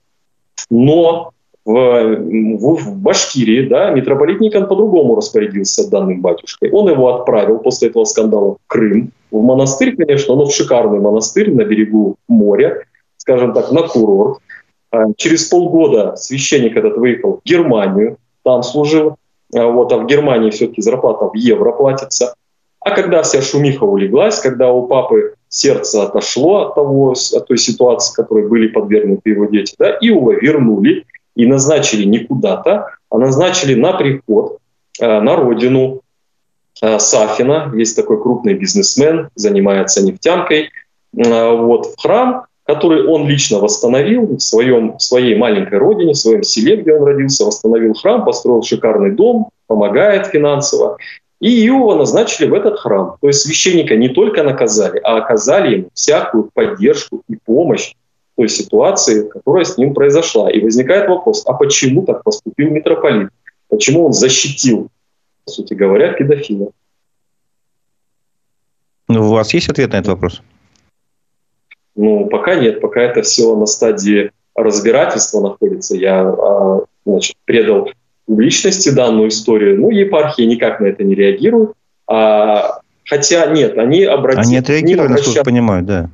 [0.69, 1.32] Но
[1.65, 6.71] в, в, в Башкирии да, митрополит Никон по-другому распорядился данным батюшкой.
[6.71, 11.54] Он его отправил после этого скандала в Крым, в монастырь, конечно, но в шикарный монастырь
[11.54, 12.84] на берегу моря,
[13.18, 14.40] скажем так, на курорт.
[15.18, 19.18] Через полгода священник этот выехал в Германию, там служил.
[19.52, 22.36] Вот, а в Германии все-таки зарплата в евро платится.
[22.80, 28.16] А когда вся шумиха улеглась, когда у папы сердце отошло от, того, от той ситуации,
[28.16, 33.94] которой были подвергнуты его дети, да, Иова вернули и назначили не куда-то, а назначили на
[33.94, 34.60] приход,
[35.00, 36.02] э, на родину
[36.82, 37.72] Сафина.
[37.76, 40.70] Есть такой крупный бизнесмен, занимается нефтянкой.
[41.16, 46.18] Э, вот, в храм, который он лично восстановил в, своем, в своей маленькой родине, в
[46.18, 50.98] своем селе, где он родился, восстановил храм, построил шикарный дом, помогает финансово.
[51.40, 53.16] И Иова назначили в этот храм.
[53.22, 57.94] То есть священника не только наказали, а оказали ему всякую поддержку и помощь
[58.36, 60.52] той ситуации, которая с ним произошла.
[60.52, 63.30] И возникает вопрос, а почему так поступил митрополит?
[63.70, 64.90] Почему он защитил,
[65.48, 66.72] по сути говоря, педофила?
[69.08, 70.42] Ну, у вас есть ответ на этот вопрос?
[71.96, 75.96] Ну, пока нет, пока это все на стадии разбирательства находится.
[75.96, 77.90] Я а, значит, предал
[78.26, 79.80] публичности данную историю.
[79.80, 81.72] Ну, епархии никак на это не реагируют.
[82.08, 84.48] А, хотя нет, они обратились...
[84.48, 86.10] Они отреагировали, насколько понимаю, да.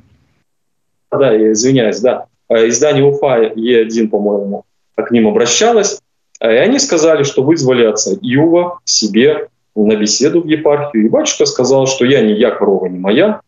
[1.10, 2.26] Да, извиняюсь, да.
[2.48, 6.00] А, издание УФА Е1, по-моему, к ним обращалось.
[6.40, 11.06] А, и они сказали, что вызвали отца Иова себе на беседу в епархию.
[11.06, 13.40] И батюшка сказал, что я не я, корова не моя,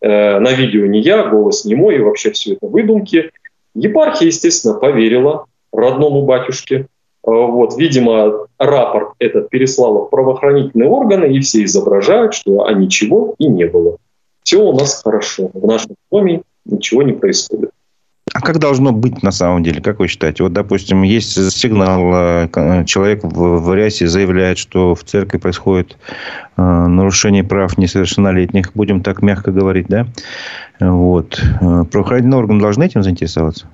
[0.00, 3.30] э, на видео не я, голос не мой, и вообще все это выдумки.
[3.74, 6.86] Епархия, естественно, поверила родному батюшке,
[7.22, 13.34] Э, вот, видимо, рапорт этот переслал в правоохранительные органы, и все изображают, что а ничего
[13.38, 13.98] и не было.
[14.42, 15.50] Все у нас хорошо.
[15.52, 17.69] В нашем доме ничего не происходит.
[18.32, 20.44] А как должно быть на самом деле, как вы считаете?
[20.44, 25.96] Вот, допустим, есть сигнал, э, человек в, в рясе заявляет, что в церкви происходит
[26.56, 30.06] э, нарушение прав несовершеннолетних, будем так мягко говорить, да?
[30.78, 31.42] Вот.
[31.60, 33.66] Э, правоохранительные органы должны этим заинтересоваться?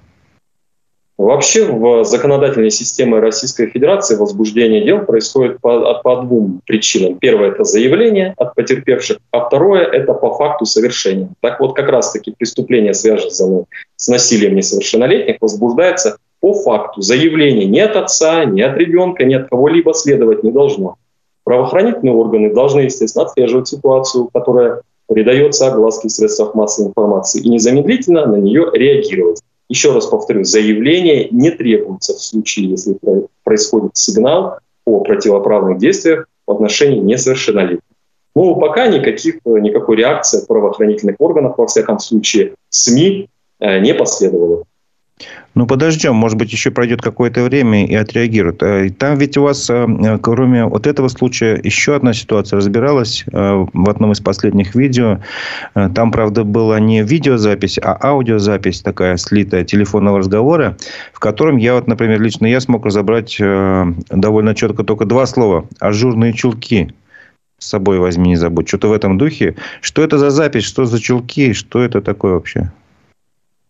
[1.18, 7.18] Вообще в законодательной системе Российской Федерации возбуждение дел происходит по, по двум причинам.
[7.18, 11.30] Первое– это заявление от потерпевших, а второе– это по факту совершения.
[11.40, 13.64] Так вот, как раз-таки преступление, связанное
[13.96, 17.00] с насилием несовершеннолетних, возбуждается по факту.
[17.00, 20.96] Заявление ни от отца, ни от ребенка, ни от кого-либо следовать не должно.
[21.44, 28.26] Правоохранительные органы должны, естественно, отслеживать ситуацию, которая передается огласке в средствах массовой информации, и незамедлительно
[28.26, 29.40] на нее реагировать.
[29.68, 32.96] Еще раз повторю, заявление не требуется в случае, если
[33.42, 37.80] происходит сигнал о противоправных действиях в отношении несовершеннолетних.
[38.36, 43.28] Ну, пока никаких, никакой реакции правоохранительных органов, во всяком случае, СМИ
[43.60, 44.64] э, не последовало.
[45.54, 48.62] Ну, подождем, может быть, еще пройдет какое-то время и отреагируют.
[48.62, 53.66] Э, там ведь у вас, э, кроме вот этого случая, еще одна ситуация разбиралась э,
[53.72, 55.20] в одном из последних видео.
[55.72, 60.76] Там, правда, была не видеозапись, а аудиозапись такая слитая телефонного разговора,
[61.14, 63.38] в котором я вот, например, лично я смог разобрать
[64.10, 65.66] довольно четко только два слова.
[65.80, 66.92] Ажурные чулки
[67.58, 68.68] с собой возьми, не забудь.
[68.68, 69.56] Что-то в этом духе.
[69.80, 72.70] Что это за запись, что за чулки, что это такое вообще?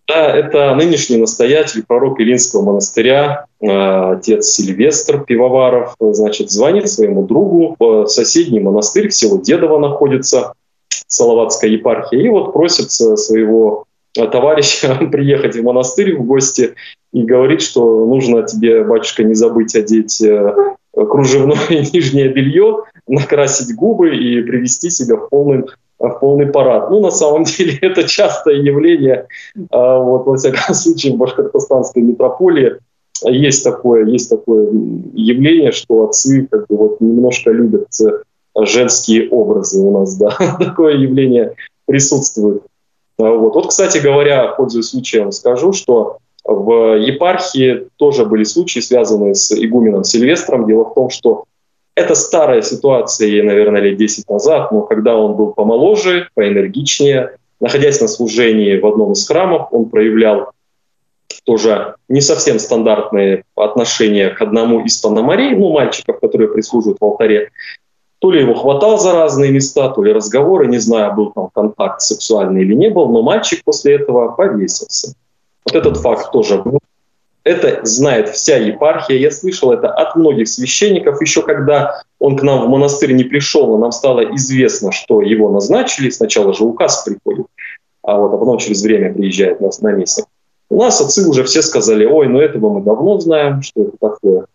[0.09, 7.75] Да, это нынешний настоятель, пророк Илинского монастыря, э, отец Сильвестр Пивоваров, значит, звонит своему другу
[7.79, 10.53] в соседний монастырь, в село Дедово находится,
[11.09, 16.75] Салаватская епархия, и вот просит своего товарища приехать в монастырь в гости
[17.13, 20.55] и говорит, что нужно тебе, батюшка, не забыть одеть э,
[20.93, 21.59] кружевное
[21.93, 25.67] нижнее белье, накрасить губы и привести себя в полном
[25.99, 26.91] в полный парад.
[26.91, 29.27] Ну, на самом деле, это частое явление,
[29.71, 32.77] а, вот, во всяком случае, в башкортостанской метрополии
[33.25, 34.69] есть такое, есть такое
[35.15, 37.89] явление, что отцы как бы вот немножко любят
[38.65, 41.55] женские образы у нас, да, такое явление
[41.87, 42.63] присутствует.
[43.19, 43.55] Вот.
[43.55, 50.05] вот, кстати говоря, пользуясь случаем, скажу, что в епархии тоже были случаи, связанные с игуменом
[50.05, 50.67] Сильвестром.
[50.67, 51.45] Дело в том, что
[51.97, 58.01] это старая ситуация, ей, наверное, лет 10 назад, но когда он был помоложе, поэнергичнее, находясь
[58.03, 60.53] на служении в одном из храмов, он проявлял
[61.45, 67.51] тоже не совсем стандартные отношения к одному из паномарей, ну, мальчиков, которые прислуживают в алтаре.
[68.19, 72.03] То ли его хватал за разные места, то ли разговоры, не знаю, был там контакт
[72.03, 75.15] сексуальный или не был, но мальчик после этого повесился.
[75.65, 76.79] Вот этот факт тоже был
[77.47, 79.17] это знает вся епархия.
[79.19, 81.23] Я слышал это от многих священников.
[81.23, 85.49] Еще когда он к нам в монастырь не пришел, но нам стало известно, что его
[85.49, 86.11] назначили.
[86.11, 87.47] Сначала же указ приходит,
[88.03, 90.25] а, вот, а потом через время приезжает нас на месте.
[90.71, 94.47] У нас отцы уже все сказали, ой, ну этого мы давно знаем, что это такое.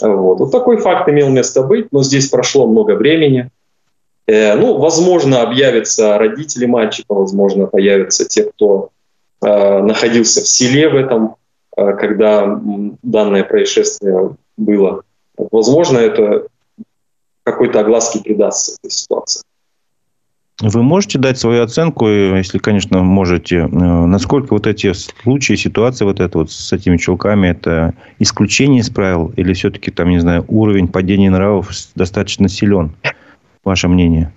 [0.00, 0.40] Вот.
[0.40, 3.50] вот такой факт имел место быть, но здесь прошло много времени.
[4.26, 8.88] Э, ну, возможно, объявятся родители мальчика, возможно, появятся те, кто
[9.40, 11.36] э, находился в селе в этом
[11.98, 12.60] когда
[13.02, 15.02] данное происшествие было.
[15.36, 16.46] Возможно, это
[17.42, 19.42] какой-то огласки придастся этой ситуации.
[20.62, 26.20] Вы можете дать свою оценку, если, конечно, можете, э, насколько вот эти случаи, ситуации вот
[26.20, 30.88] это вот с этими чулками, это исключение из правил или все-таки там, не знаю, уровень
[30.88, 32.92] падения нравов достаточно силен?
[33.64, 34.32] Ваше мнение?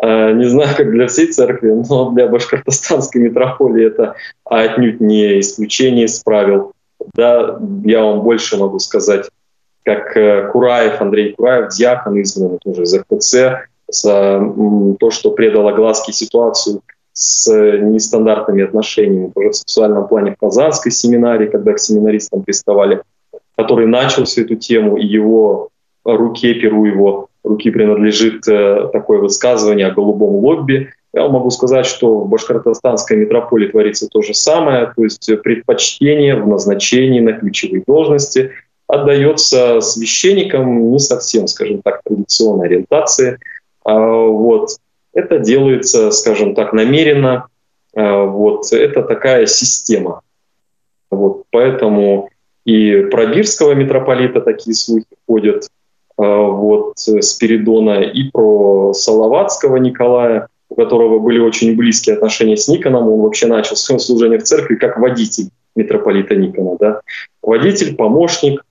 [0.00, 6.06] А, не знаю, как для всей церкви, но для башкортостанской митрополии это отнюдь не исключение
[6.06, 6.72] из правил.
[7.14, 9.28] Да, я вам больше могу сказать,
[9.84, 13.68] как э, Кураев, Андрей Кураев, диакон, изгнанный тоже из РПЦ,
[14.02, 16.82] то, что предало глазки ситуацию
[17.14, 23.02] с нестандартными отношениями тоже в сексуальном плане в Казанской семинарии, когда к семинаристам приставали,
[23.56, 25.70] который начал всю эту тему, и его
[26.04, 30.90] руке, перу его руки принадлежит э, такое высказывание о голубом лобби.
[31.14, 36.46] Я могу сказать, что в башкортостанской метрополии творится то же самое, то есть предпочтение в
[36.46, 38.52] назначении на ключевые должности
[38.86, 43.38] отдается священникам не совсем, скажем так, традиционной ориентации–
[43.88, 44.70] а, вот.
[45.14, 47.46] Это делается, скажем так, намеренно.
[47.96, 48.70] А, вот.
[48.72, 50.20] Это такая система.
[51.10, 51.44] Вот.
[51.50, 52.28] Поэтому
[52.64, 55.68] и про Бирского митрополита такие слухи ходят,
[56.18, 63.08] вот, Спиридона, и про Салаватского Николая, у которого были очень близкие отношения с Никоном.
[63.08, 66.76] Он вообще начал свое служение в церкви как водитель митрополита Никона.
[66.78, 67.00] Да?
[67.42, 68.64] Водитель, помощник,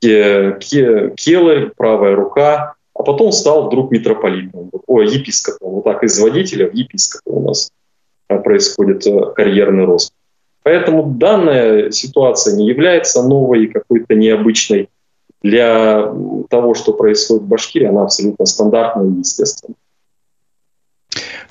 [0.00, 5.70] келарь, правая рука, а потом стал вдруг митрополитом, о, епископом.
[5.70, 7.70] Вот так из водителя в епископа у нас
[8.28, 10.12] э, происходит э, карьерный рост.
[10.62, 14.88] Поэтому данная ситуация не является новой какой-то необычной.
[15.46, 16.12] Для
[16.50, 19.76] того, что происходит в Башкирии, она абсолютно стандартная и естественная.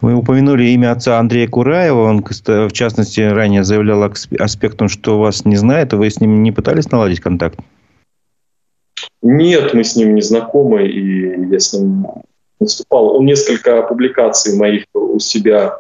[0.02, 2.02] Вы упомянули имя отца Андрея Кураева.
[2.02, 4.04] Он, в частности, ранее заявлял
[4.38, 5.94] аспектом, что вас не знает.
[5.94, 7.58] Вы с ним не пытались наладить контакт?
[9.22, 12.06] Нет, мы с ним не знакомы, и я с ним
[12.60, 13.16] выступал.
[13.16, 15.80] Он несколько публикаций моих у себя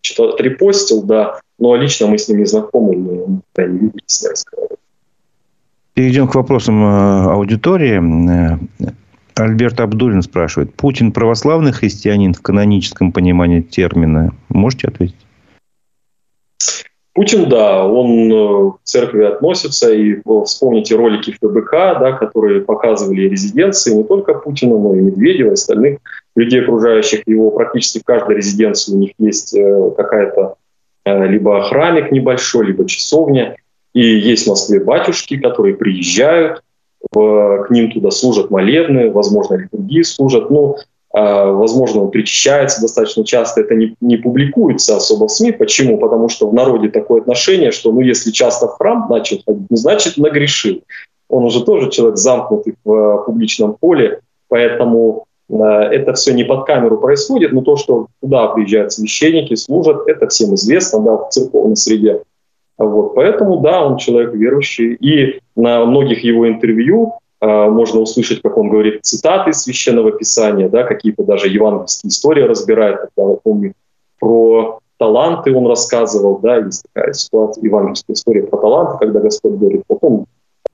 [0.00, 4.28] что-то репостил, да, но лично мы с ним не знакомы, мы никогда не виделись, не
[4.30, 4.81] разговаривали.
[5.94, 8.00] Перейдем к вопросам э, аудитории.
[8.30, 8.58] Э,
[9.34, 10.74] Альберт Абдулин спрашивает.
[10.74, 14.32] Путин православный христианин в каноническом понимании термина?
[14.48, 15.16] Можете ответить?
[17.12, 23.92] Путин, да, он э, к церкви относится, и вспомните ролики ФБК, да, которые показывали резиденции
[23.92, 25.98] не только Путина, но и Медведева, и остальных
[26.34, 27.50] людей, окружающих его.
[27.50, 29.54] Практически в каждой резиденции у них есть
[29.96, 30.54] какая-то
[31.04, 33.56] либо храмик небольшой, либо часовня.
[33.94, 36.62] И есть в Москве батюшки, которые приезжают,
[37.10, 40.50] к ним туда служат молебны, возможно, литургии служат.
[40.50, 40.76] Ну,
[41.12, 45.52] а, возможно, он причащается достаточно часто, это не, не публикуется особо в СМИ.
[45.52, 45.98] Почему?
[45.98, 49.76] Потому что в народе такое отношение, что ну, если часто в храм начал ходить, ну,
[49.76, 50.82] значит нагрешил.
[51.28, 56.66] Он уже тоже человек замкнутый в uh, публичном поле, поэтому uh, это все не под
[56.66, 61.76] камеру происходит, но то, что туда приезжают священники, служат, это всем известно да, в церковной
[61.76, 62.22] среде.
[62.78, 64.94] Вот, поэтому, да, он человек верующий.
[64.94, 70.68] И на многих его интервью а, можно услышать, как он говорит, цитаты из Священного Писания,
[70.68, 73.00] да, какие-то даже евангельские истории разбирает.
[73.14, 73.74] Тогда, я помню,
[74.18, 79.82] про таланты он рассказывал, да, есть такая ситуация, евангельская история про таланты, когда Господь говорит,
[79.86, 80.26] потом,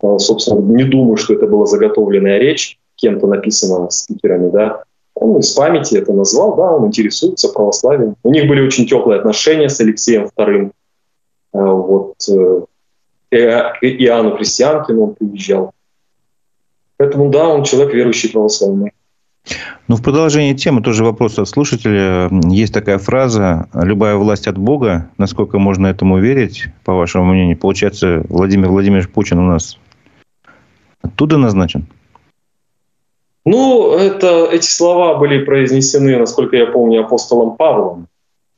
[0.02, 4.82] а, собственно, не думаю, что это была заготовленная речь, кем-то написана спикерами, да,
[5.14, 8.14] он из памяти это назвал, да, он интересуется православием.
[8.22, 10.70] У них были очень теплые отношения с Алексеем II.
[11.52, 12.60] А, вот, э,
[13.30, 15.72] Иоанну Христианкину он приезжал.
[16.96, 18.92] Поэтому да, он человек верующий православный.
[19.86, 22.28] Ну, в продолжение темы тоже вопрос от слушателя.
[22.50, 25.10] Есть такая фраза «любая власть от Бога».
[25.16, 27.56] Насколько можно этому верить, по вашему мнению?
[27.56, 29.78] Получается, Владимир Владимирович Путин у нас
[31.00, 31.86] оттуда назначен?
[33.46, 38.08] Ну, это, эти слова были произнесены, насколько я помню, апостолом Павлом.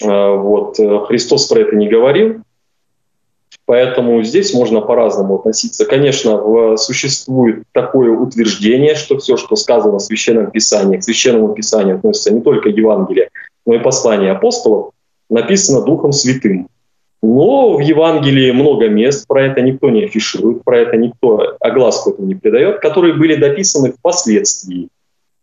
[0.02, 0.78] Вот.
[1.06, 2.42] Христос про это не говорил.
[3.66, 5.84] Поэтому здесь можно по-разному относиться.
[5.84, 12.34] Конечно, существует такое утверждение, что все, что сказано в Священном Писании, к Священному Писанию относится
[12.34, 13.28] не только Евангелие,
[13.66, 14.90] но и послание апостолов,
[15.28, 16.68] написано Духом Святым.
[17.22, 22.26] Но в Евангелии много мест, про это никто не афиширует, про это никто огласку этому
[22.28, 24.88] не придает, которые были дописаны впоследствии.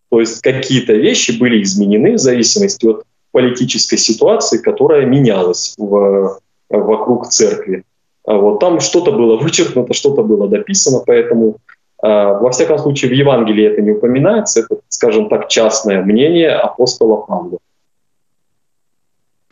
[0.09, 6.39] То есть какие-то вещи были изменены в зависимости от политической ситуации, которая менялась в,
[6.69, 7.83] вокруг церкви.
[8.27, 11.57] А вот там что-то было вычеркнуто, что-то было дописано, поэтому
[12.03, 17.21] а, во всяком случае в Евангелии это не упоминается, это, скажем так, частное мнение апостола
[17.25, 17.57] Павла.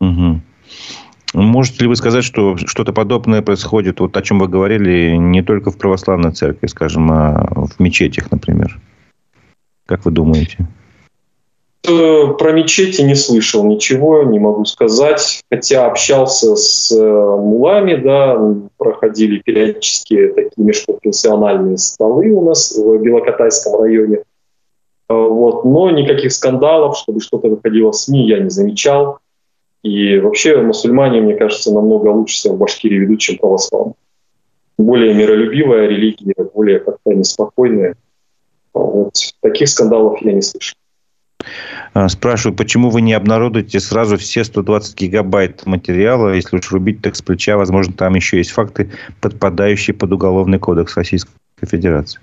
[0.01, 0.41] Угу.
[1.35, 5.71] Можете ли вы сказать, что что-то подобное происходит, вот о чем вы говорили, не только
[5.71, 8.77] в православной церкви, скажем, а в мечетях, например?
[9.85, 10.67] Как вы думаете?
[11.85, 15.43] Про мечети не слышал ничего, не могу сказать.
[15.49, 23.81] Хотя общался с э, мулами, да, проходили периодически такие межконфессиональные столы у нас в Белокатайском
[23.81, 24.17] районе.
[25.09, 25.65] Э, вот.
[25.65, 29.19] Но никаких скандалов, чтобы что-то выходило в СМИ, я не замечал.
[29.83, 33.95] И вообще мусульмане, мне кажется, намного лучше себя в Башкирии ведут, чем православные.
[34.77, 37.95] Более миролюбивая религия, более как-то неспокойная.
[38.73, 39.13] Вот.
[39.41, 40.75] Таких скандалов я не слышал.
[41.93, 47.15] А, спрашивают, почему вы не обнародуете сразу все 120 гигабайт материала, если уж рубить так
[47.15, 48.91] с плеча, возможно, там еще есть факты,
[49.21, 51.31] подпадающие под Уголовный кодекс Российской
[51.61, 52.19] Федерации?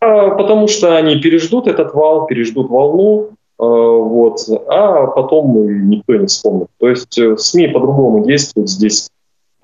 [0.00, 6.26] А, потому что они переждут этот вал, переждут волну, а, вот, а потом никто не
[6.26, 6.68] вспомнит.
[6.78, 9.08] То есть э, СМИ по-другому действуют здесь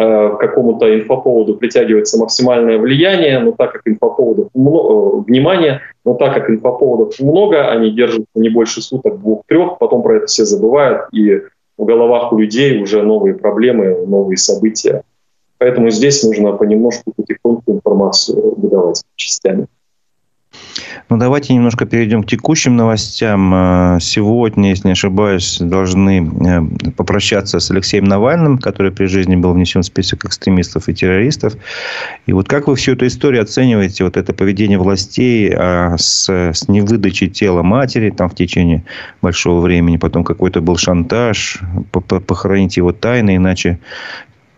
[0.04, 6.34] к какому-то инфоповоду притягивается максимальное влияние, но так как инфоповодов много, э, внимание, но так
[6.34, 11.42] как инфоповодов много, они держатся не больше суток, двух-трех, потом про это все забывают, и
[11.78, 15.02] в головах у людей уже новые проблемы, новые события.
[15.58, 19.66] Поэтому здесь нужно понемножку, потихоньку информацию выдавать частями.
[21.08, 23.52] Ну, давайте немножко перейдем к текущим новостям.
[23.54, 29.52] Э, сегодня, если не ошибаюсь, должны э, попрощаться с Алексеем Навальным, который при жизни был
[29.52, 31.54] внесен в список экстремистов и террористов.
[32.26, 36.68] И вот как вы всю эту историю оцениваете, вот это поведение властей а, с, с
[36.68, 38.84] невыдачей тела матери там в течение
[39.20, 43.78] большого времени, потом какой-то был шантаж, похоронить его тайно, иначе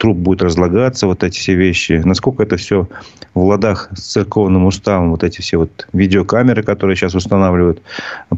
[0.05, 2.03] труп будет разлагаться, вот эти все вещи.
[2.05, 2.89] Насколько это все
[3.33, 7.81] в ладах с церковным уставом, вот эти все вот видеокамеры, которые сейчас устанавливают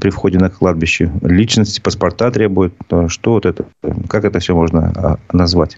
[0.00, 2.74] при входе на кладбище, личности, паспорта требуют.
[3.08, 3.64] Что вот это,
[4.08, 5.76] как это все можно а, назвать?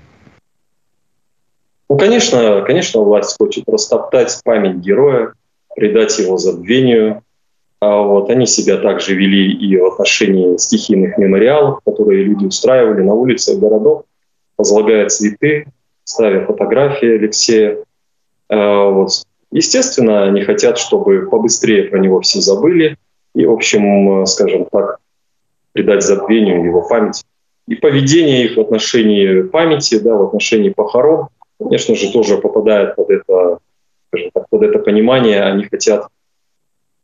[1.89, 5.33] Ну, конечно, конечно, власть хочет растоптать память героя,
[5.75, 7.23] придать его забвению.
[7.81, 13.15] А вот они себя также вели и в отношении стихийных мемориалов, которые люди устраивали на
[13.15, 14.03] улицах городов,
[14.59, 15.65] возлагая цветы,
[16.09, 17.85] ставя фотографии Алексея.
[18.49, 19.11] Э, вот.
[19.51, 22.97] Естественно, они хотят, чтобы побыстрее про него все забыли
[23.35, 24.99] и, в общем, э, скажем так,
[25.73, 27.25] придать забвению его память.
[27.67, 31.29] И поведение их в отношении памяти, да, в отношении похорон,
[31.59, 33.59] конечно же, тоже попадает под это,
[34.33, 35.43] так, под это понимание.
[35.43, 36.09] Они хотят,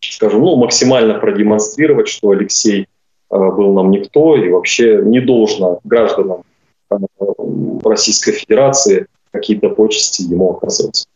[0.01, 2.87] скажем, ну, максимально продемонстрировать, что Алексей
[3.31, 6.45] э, был нам никто и вообще не должно гражданам
[7.85, 11.07] Российской Федерации какие-то почести ему оказывать.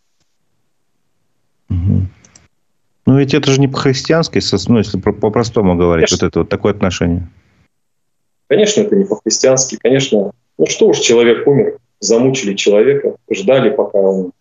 [1.69, 6.27] Ну, ведь это же не по-христиански, ну, если по-простому говорить, конечно.
[6.27, 7.27] вот это вот такое отношение.
[8.49, 10.33] Конечно, это не по-христиански, конечно.
[10.59, 14.33] Ну, что уж, человек умер, замучили человека, ждали, пока он,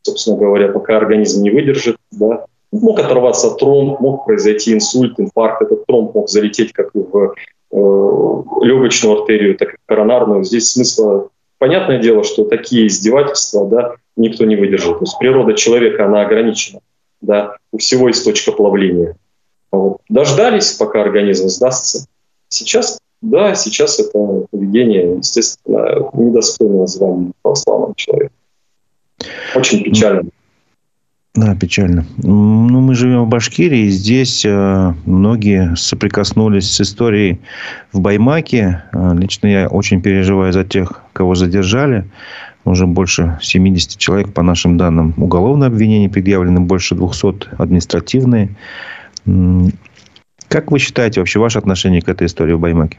[0.00, 2.46] собственно говоря, пока организм не выдержит, да.
[2.72, 7.28] Мог оторваться тромб, мог произойти инсульт, инфаркт, этот тромб мог залететь как в Э,
[7.76, 10.44] легочную артерию, так и коронарную.
[10.44, 11.28] Здесь смысла...
[11.58, 14.98] Понятное дело, что такие издевательства да, никто не выдержит.
[14.98, 16.80] То есть природа человека, она ограничена.
[17.22, 19.16] Да, у всего есть точка плавления.
[19.72, 20.00] Вот.
[20.10, 22.06] Дождались, пока организм сдастся.
[22.48, 28.34] Сейчас, да, сейчас это поведение, естественно, недостойное названия православного человека.
[29.54, 30.24] Очень печально.
[31.36, 32.06] Да, печально.
[32.16, 37.40] Ну, мы живем в Башкирии, и здесь э, многие соприкоснулись с историей
[37.92, 38.84] в Баймаке.
[38.94, 42.06] Э, лично я очень переживаю за тех, кого задержали.
[42.64, 48.56] Уже больше 70 человек, по нашим данным, уголовное обвинение предъявлено, больше 200 административные.
[50.48, 52.98] Как вы считаете вообще ваше отношение к этой истории в Баймаке?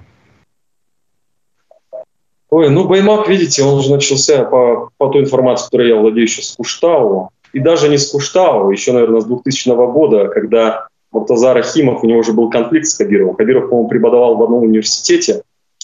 [2.51, 6.43] Ой, ну Баймак, видите, он уже начался по, по той информации, которой я владею еще
[6.43, 12.03] с Куштау и даже не с Куштау, еще, наверное, с 2000 года, когда Муртаза Рахимов,
[12.03, 13.35] у него уже был конфликт с Хабировым.
[13.35, 15.41] Хабиров, по-моему, преподавал в одном университете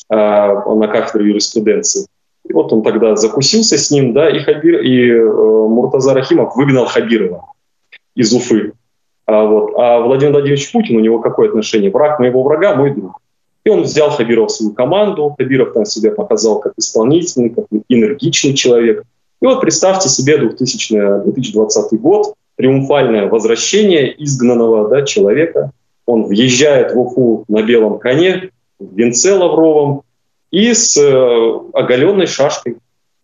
[0.08, 2.06] э, на кафедре юриспруденции.
[2.48, 6.86] И вот он тогда закусился с ним, да, и, Хабир, и э, Муртаза Рахимов выгнал
[6.86, 7.54] Хабирова
[8.16, 8.74] из Уфы.
[9.26, 11.90] А, вот, а Владимир Владимирович Путин, у него какое отношение?
[11.90, 13.20] Враг моего врага, мой друг.
[13.64, 15.34] И он взял Хабирова в свою команду.
[15.40, 19.06] Хабиров там себя показал как исполнительный, как энергичный человек.
[19.44, 25.72] И вот представьте себе 2000, 2020 год, триумфальное возвращение изгнанного да, человека.
[26.06, 30.04] Он въезжает в Уфу на белом коне, в венце лавровом
[30.50, 32.78] и с э, оголенной шашкой.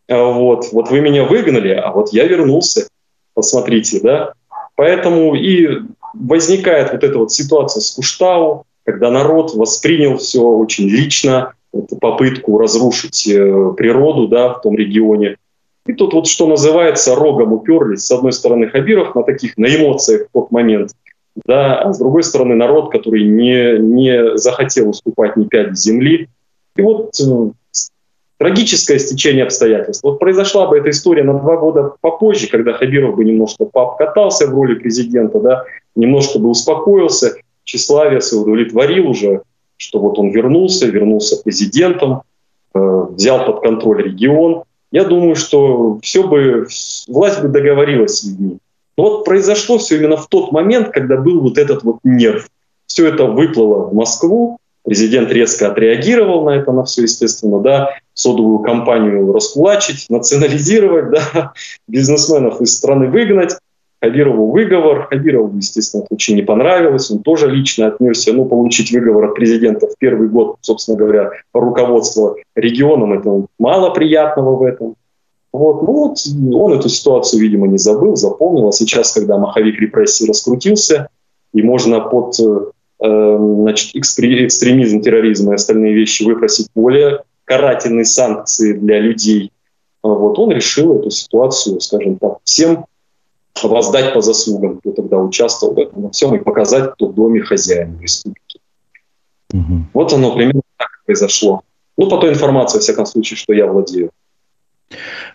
[0.10, 2.90] А вот, вот вы меня выгнали, а вот я вернулся.
[3.34, 4.34] Посмотрите, да.
[4.76, 11.54] Поэтому и возникает вот эта вот ситуация с Куштау, когда народ воспринял все очень лично,
[12.02, 15.38] попытку разрушить э, природу да, в том регионе.
[15.90, 18.06] И тут вот что называется рогом уперлись.
[18.06, 20.92] С одной стороны Хабиров на таких, на эмоциях в тот момент,
[21.46, 26.30] да, а с другой стороны народ, который не, не захотел уступать ни пять земли.
[26.76, 27.52] И вот э,
[28.38, 30.04] трагическое стечение обстоятельств.
[30.04, 34.54] Вот произошла бы эта история на два года попозже, когда Хабиров бы немножко покатался в
[34.54, 35.64] роли президента, да,
[35.96, 37.34] немножко бы успокоился,
[37.64, 39.42] тщеславие свое удовлетворил уже,
[39.78, 42.22] что вот он вернулся, вернулся президентом,
[42.76, 44.66] э, взял под контроль регион.
[44.92, 46.68] Я думаю, что все бы,
[47.08, 48.58] власть бы договорилась с людьми.
[48.98, 52.50] Но вот произошло все именно в тот момент, когда был вот этот вот нерв.
[52.86, 58.60] Все это выплыло в Москву, президент резко отреагировал на это, на все, естественно, да, содовую
[58.60, 61.54] компанию раскулачить, национализировать, да,
[61.88, 63.56] бизнесменов из страны выгнать,
[64.02, 65.08] Хабирову выговор.
[65.10, 67.12] Хабирову, естественно, это очень не понравилось.
[67.12, 68.34] Он тоже лично отнесся.
[68.34, 74.56] Ну, получить выговор от президента в первый год, собственно говоря, руководство регионом, это мало приятного
[74.56, 74.96] в этом.
[75.52, 76.18] Вот, ну вот,
[76.54, 78.70] он эту ситуацию, видимо, не забыл, запомнил.
[78.70, 81.10] А сейчас, когда маховик репрессий раскрутился,
[81.54, 89.00] и можно под э, значит, экстремизм, терроризм и остальные вещи выпросить более карательные санкции для
[89.00, 89.52] людей,
[90.04, 92.86] вот он решил эту ситуацию, скажем так, всем
[93.64, 97.42] воздать по заслугам, кто тогда участвовал в этом во всем, и показать, кто в доме
[97.42, 98.60] хозяин республики.
[99.54, 99.86] Угу.
[99.94, 101.62] Вот оно примерно так произошло.
[101.98, 104.12] Ну, по той информации, во всяком случае, что я владею.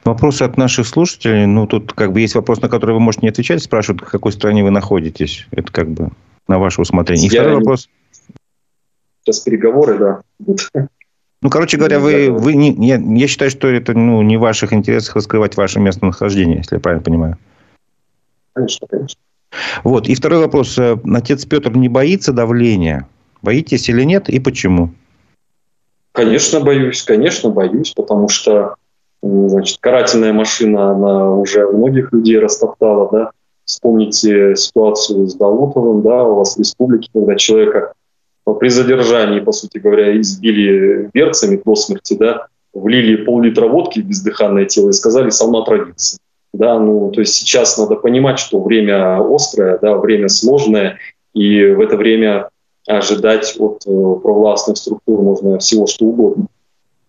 [0.04, 1.46] Вопросы от наших слушателей.
[1.46, 3.62] Ну, тут как бы есть вопрос, на который вы можете не отвечать.
[3.62, 5.46] Спрашивают, в какой стране вы находитесь.
[5.50, 6.10] Это как бы
[6.48, 7.28] на ваше усмотрение.
[7.28, 7.88] И я второй вопрос.
[9.22, 10.20] Сейчас переговоры, да.
[11.40, 14.72] Ну, короче говоря, вы, вы не, я, я считаю, что это ну, не в ваших
[14.72, 17.38] интересах раскрывать ваше местонахождение, если я правильно понимаю.
[18.54, 19.20] Конечно, конечно.
[19.82, 20.08] Вот.
[20.08, 20.78] И второй вопрос.
[20.78, 23.08] Э, отец Петр не боится давления?
[23.42, 24.28] Боитесь или нет?
[24.28, 24.90] И почему?
[26.12, 27.02] Конечно, боюсь.
[27.02, 28.76] Конечно, боюсь, потому что
[29.22, 33.30] значит, карательная машина, она уже многих людей растоптала, да.
[33.64, 37.94] Вспомните ситуацию с Даутовым, да, у вас в республике, когда человека
[38.44, 44.66] при задержании, по сути говоря, избили берцами до смерти, да, влили пол-литра водки в бездыханное
[44.66, 46.18] тело и сказали «Салмат родился».
[46.54, 50.98] Да, ну, то есть сейчас надо понимать, что время острое, да, время сложное,
[51.32, 52.48] и в это время
[52.86, 53.90] ожидать от э,
[54.22, 56.46] провластных структур можно всего что угодно.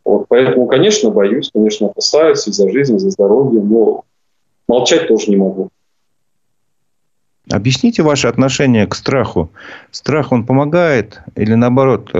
[0.03, 4.03] Вот, поэтому, конечно, боюсь, конечно, опасаюсь и за жизнь, и за здоровье, но
[4.67, 5.69] молчать тоже не могу.
[7.51, 9.51] Объясните ваше отношение к страху.
[9.91, 12.17] Страх, он помогает или наоборот э,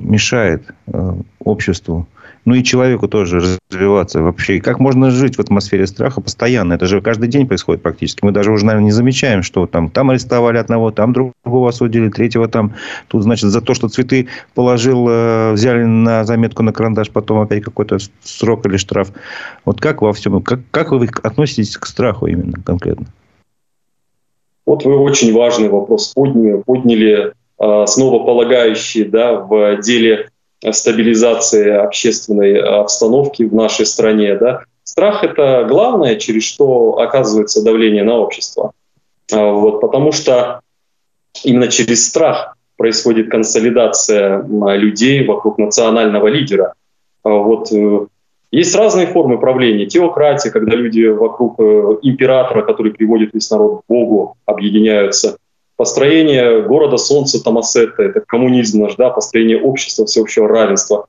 [0.00, 1.12] мешает э,
[1.44, 2.06] обществу?
[2.44, 3.40] Ну и человеку тоже
[3.70, 4.60] развиваться вообще.
[4.60, 6.74] Как можно жить в атмосфере страха постоянно?
[6.74, 8.24] Это же каждый день происходит практически.
[8.24, 12.48] Мы даже уже, наверное, не замечаем, что там, там арестовали одного, там другого осудили, третьего
[12.48, 12.74] там.
[13.08, 17.62] Тут, значит, за то, что цветы положил, э, взяли на заметку на карандаш, потом опять
[17.62, 19.12] какой-то срок или штраф.
[19.64, 23.06] Вот как во всем, как, как вы относитесь к страху именно конкретно?
[24.66, 30.28] Вот вы очень важный вопрос подняли, подняли основополагающий да, в деле
[30.72, 34.36] стабилизации общественной обстановки в нашей стране.
[34.36, 34.62] Да?
[34.82, 38.72] Страх– это главное, через что оказывается давление на общество.
[39.32, 40.60] А, вот, потому что
[41.42, 46.74] именно через страх происходит консолидация людей вокруг национального лидера.
[47.22, 48.06] А, вот, э,
[48.50, 49.86] есть разные формы правления.
[49.86, 55.38] Теократия, когда люди вокруг э, императора, который приводит весь народ к Богу, объединяются
[55.76, 61.06] построение города солнца Томасетта, это коммунизм наш, да, построение общества всеобщего равенства,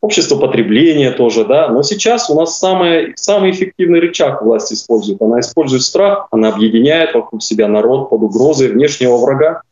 [0.00, 5.20] общество потребления тоже, да, но сейчас у нас самый, самый эффективный рычаг власть использует.
[5.20, 9.62] Она использует страх, она объединяет вокруг себя народ под угрозой внешнего врага,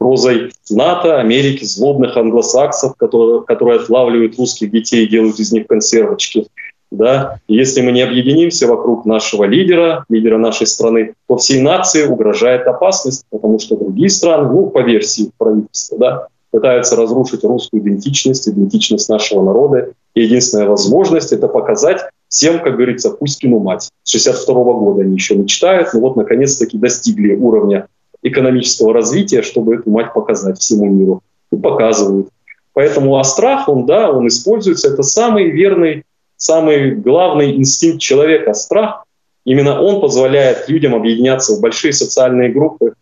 [0.00, 6.46] угрозой НАТО, Америки, злобных англосаксов, которые, которые отлавливают русских детей и делают из них консервочки–
[6.90, 7.40] да?
[7.48, 13.24] Если мы не объединимся вокруг нашего лидера, лидера нашей страны, то всей нации угрожает опасность,
[13.30, 19.42] потому что другие страны, ну, по версии правительства, да, пытаются разрушить русскую идентичность, идентичность нашего
[19.42, 19.92] народа.
[20.14, 23.90] И единственная возможность– это показать всем, как говорится, Пуськину мать.
[24.02, 27.86] С 62 года они еще мечтают, но вот наконец-таки достигли уровня
[28.22, 31.22] экономического развития, чтобы эту мать показать всему миру.
[31.52, 32.28] И показывают.
[32.72, 36.04] Поэтому а страх, он, да, он используется, это самый верный
[36.38, 39.04] самый главный инстинкт человека– страх.
[39.44, 42.94] Именно он позволяет людям объединяться в большие социальные группы,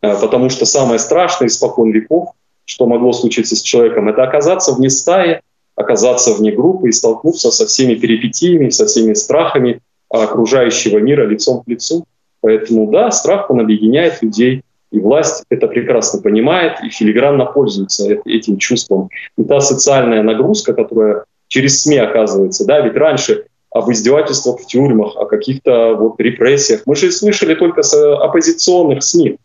[0.00, 2.30] э, потому что самое страшное испокон веков,
[2.64, 5.40] что могло случиться с человеком, это оказаться вне стаи,
[5.74, 11.68] оказаться вне группы и столкнуться со всеми перипетиями, со всеми страхами окружающего мира лицом к
[11.68, 12.06] лицу.
[12.40, 14.62] Поэтому да, страх, он объединяет людей.
[14.92, 19.10] И власть это прекрасно понимает и филигранно пользуется этим чувством.
[19.36, 25.16] И та социальная нагрузка, которая через СМИ оказывается, да, ведь раньше об издевательствах в тюрьмах,
[25.16, 26.82] о каких-то вот репрессиях.
[26.86, 29.36] Мы же слышали только с оппозиционных СМИ.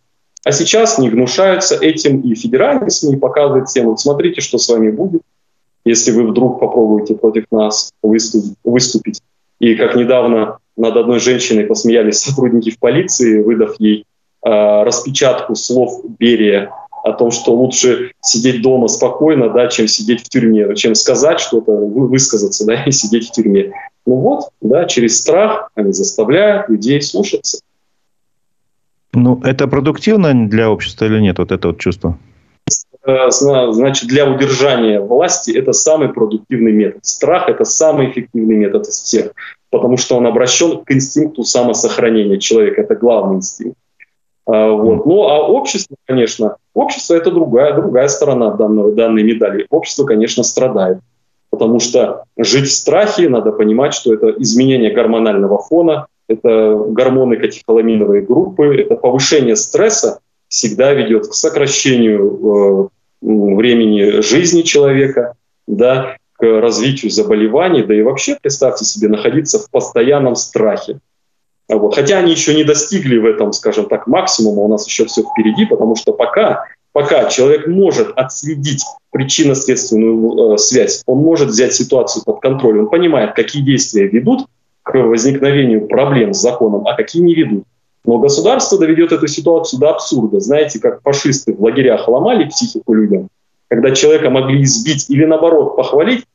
[0.44, 4.90] А сейчас не гнушаются этим и федеральные СМИ показывают всем, вот смотрите, что с вами
[4.90, 5.22] будет,
[5.86, 9.22] если вы вдруг попробуете против нас выступить.
[9.60, 14.06] И как недавно над одной женщиной посмеялись сотрудники в полиции, выдав ей
[14.44, 16.72] э, распечатку слов Берия
[17.04, 21.72] о том, что лучше сидеть дома спокойно, да, чем сидеть в тюрьме, чем сказать что-то,
[21.72, 23.72] высказаться, да, и сидеть в тюрьме.
[24.06, 27.60] Ну вот, да, через страх они заставляют людей слушаться.
[29.14, 32.18] Ну, это продуктивно для общества или нет, вот это вот чувство?
[33.06, 37.06] Э, значит, для удержания власти это самый продуктивный метод.
[37.06, 39.34] Страх– это самый эффективный метод из всех,
[39.70, 42.82] потому что он обращен к инстинкту самосохранения человека.
[42.82, 43.78] Это главный инстинкт.
[44.46, 45.06] А, вот.
[45.06, 49.66] Ну, а общество, конечно, общество– это другая, другая сторона данного, данной медали.
[49.70, 51.00] Общество, конечно, страдает,
[51.50, 58.22] потому что жить в страхе, надо понимать, что это изменение гормонального фона, это гормоны катехоламиновой
[58.22, 62.90] группы, это повышение стресса всегда ведет к сокращению
[63.22, 65.36] э, времени жизни человека,
[65.68, 71.00] да, к развитию заболеваний, да и вообще, представьте себе, находиться в постоянном страхе.
[71.76, 71.96] Вот.
[71.96, 75.66] Хотя они еще не достигли в этом, скажем так, максимума, у нас еще все впереди,
[75.66, 82.42] потому что пока, пока человек может отследить причинно-следственную э, связь, он может взять ситуацию под
[82.42, 84.48] контроль, он понимает, какие действия ведут
[84.84, 87.64] к возникновению проблем с законом, а какие не ведут.
[88.04, 90.40] Но государство доведет эту ситуацию до абсурда.
[90.40, 93.30] Знаете, как фашисты в лагерях ломали психику людям,
[93.70, 96.26] когда человека могли избить или наоборот похвалить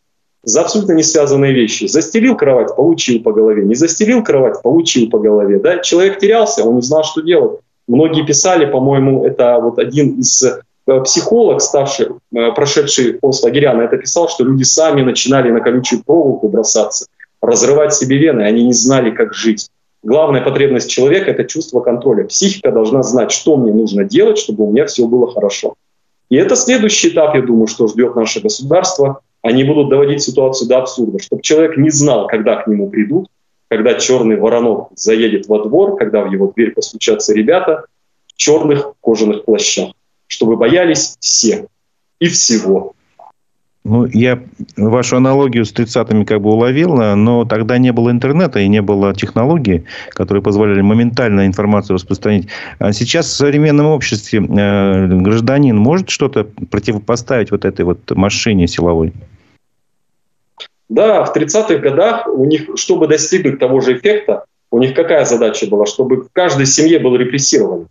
[0.46, 1.86] за абсолютно не связанные вещи.
[1.86, 3.64] Застелил кровать, получил по голове.
[3.64, 5.58] Не застелил кровать, получил по голове.
[5.58, 5.78] Да?
[5.78, 7.60] Человек терялся, он не знал, что делать.
[7.88, 13.96] Многие писали, по-моему, это вот один из э, психолог, ставший, э, прошедший постлагеря, на это
[13.96, 17.06] писал, что люди сами начинали на колючую проволоку бросаться
[17.40, 19.68] разрывать себе вены, они не знали, как жить.
[20.02, 22.24] Главная потребность человека– это чувство контроля.
[22.24, 25.74] Психика должна знать, что мне нужно делать, чтобы у меня все было хорошо.
[26.28, 29.20] И это следующий этап, я думаю, что ждет наше государство.
[29.42, 33.28] Они будут доводить ситуацию до абсурда, чтобы человек не знал, когда к нему придут,
[33.68, 37.84] когда черный воронок заедет во двор, когда в его дверь постучатся ребята
[38.26, 39.90] в черных кожаных плащах,
[40.26, 41.68] чтобы боялись все
[42.18, 42.95] и всего.
[43.88, 44.42] Ну, я
[44.76, 49.14] вашу аналогию с 30-ми как бы уловил, но тогда не было интернета и не было
[49.14, 52.48] технологий, которые позволяли моментально информацию распространить.
[52.80, 59.12] А сейчас в современном обществе э, гражданин может что-то противопоставить вот этой вот машине силовой?
[60.88, 65.68] Да, в 30-х годах у них, чтобы достигнуть того же эффекта, у них какая задача
[65.68, 65.86] была?
[65.86, 67.86] Чтобы в каждой семье был репрессирован.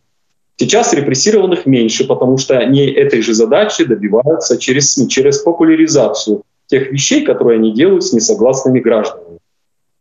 [0.58, 6.92] Сейчас репрессированных меньше, потому что они этой же задачи добиваются через СМИ, через популяризацию тех
[6.92, 9.40] вещей, которые они делают с несогласными гражданами.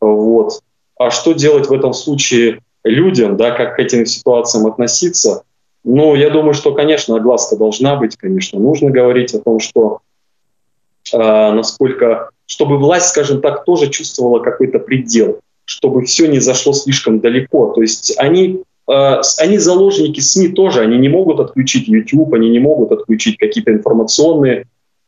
[0.00, 0.60] Вот.
[0.96, 5.42] А что делать в этом случае людям, да, как к этим ситуациям относиться?
[5.82, 10.00] Ну, я думаю, что, конечно, огласка должна быть, конечно, нужно говорить о том, что
[11.12, 17.20] э, насколько, чтобы власть, скажем так, тоже чувствовала какой-то предел, чтобы все не зашло слишком
[17.20, 17.72] далеко.
[17.74, 22.92] То есть они они заложники СМИ тоже, они не могут отключить YouTube, они не могут
[22.92, 24.66] отключить какие-то информационные,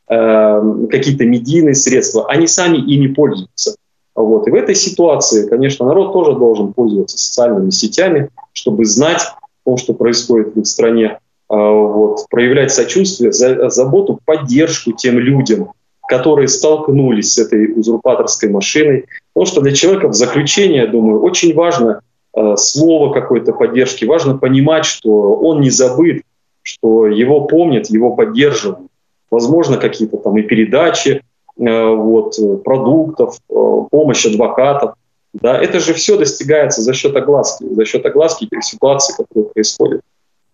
[0.08, 0.60] э,
[0.90, 3.76] какие-то медийные средства, они сами ими пользуются.
[4.14, 4.48] Вот.
[4.48, 9.76] И в этой ситуации, конечно, народ тоже должен пользоваться социальными сетями, чтобы знать о том,
[9.76, 11.18] что происходит в их стране,
[11.50, 15.72] э, вот, проявлять сочувствие, заботу, поддержку тем людям,
[16.08, 19.04] которые столкнулись с этой узурпаторской машиной.
[19.34, 22.15] Потому что для человека в заключение, я думаю, очень важно Э,
[22.56, 24.04] слово какой-то поддержки.
[24.04, 26.22] Важно понимать, что он не забыт,
[26.62, 28.88] что его помнят, его поддерживают.
[29.30, 31.22] Возможно, какие-то там и передачи
[31.58, 33.54] э, вот, продуктов, э,
[33.90, 34.94] помощь адвокатов.
[35.32, 40.00] Да, это же все достигается за счет огласки, за счет огласки тех ситуаций, которые происходят.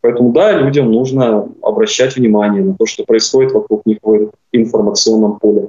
[0.03, 5.69] Поэтому да, людям нужно обращать внимание на то, что происходит вокруг них в информационном поле.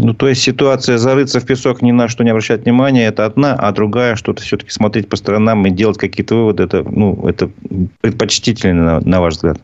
[0.00, 3.54] Ну, то есть ситуация зарыться в песок, ни на что не обращать внимания, это одна,
[3.54, 7.50] а другая, что-то все-таки смотреть по сторонам и делать какие-то выводы, это, ну, это
[8.00, 9.58] предпочтительно, на, на ваш взгляд.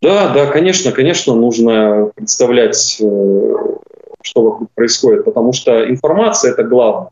[0.00, 3.54] Да, да, конечно, конечно, нужно представлять, э,
[4.22, 7.10] что вокруг происходит, потому что информация– это главное.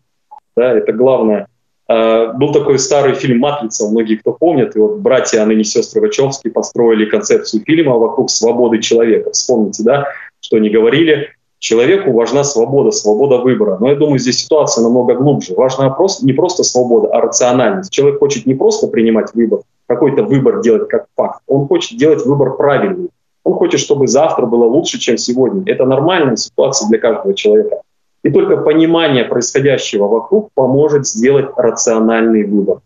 [0.57, 1.49] Да, это главное.
[1.89, 6.01] А, был такой старый фильм «Матрица», многие кто помнит, и вот братья, а ныне сестры
[6.01, 9.33] Вачовски построили концепцию фильма вокруг свободы человека.
[9.33, 10.07] Вспомните, да,
[10.41, 13.79] что они говорили, Человеку важна свобода, свобода выбора.
[13.81, 15.55] Но я думаю, здесь ситуация намного глубже.
[15.55, 17.91] Важна не просто свобода, а рациональность.
[17.91, 21.41] Человек хочет не просто принимать выбор, какой-то выбор делать как факт.
[21.49, 23.11] Он хочет делать выбор правильный.
[23.43, 25.63] Он хочет, чтобы завтра было лучше, чем сегодня.
[25.67, 27.81] Это нормальная ситуация для каждого человека.
[28.23, 32.81] И только понимание происходящего вокруг поможет сделать рациональный выбор,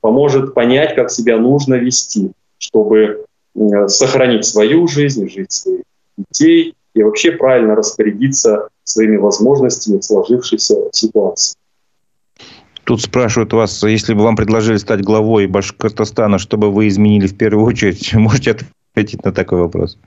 [0.00, 3.24] поможет понять, как себя нужно вести, чтобы
[3.86, 5.82] сохранить свою жизнь, жизнь своих
[6.16, 11.56] детей и вообще правильно распорядиться своими возможностями в сложившейся ситуации.
[12.84, 17.36] Тут спрашивают вас, если бы вам предложили стать главой Башкортостана, что бы вы изменили в
[17.36, 18.12] первую очередь?
[18.14, 18.56] Можете
[18.92, 19.98] ответить на такой вопрос?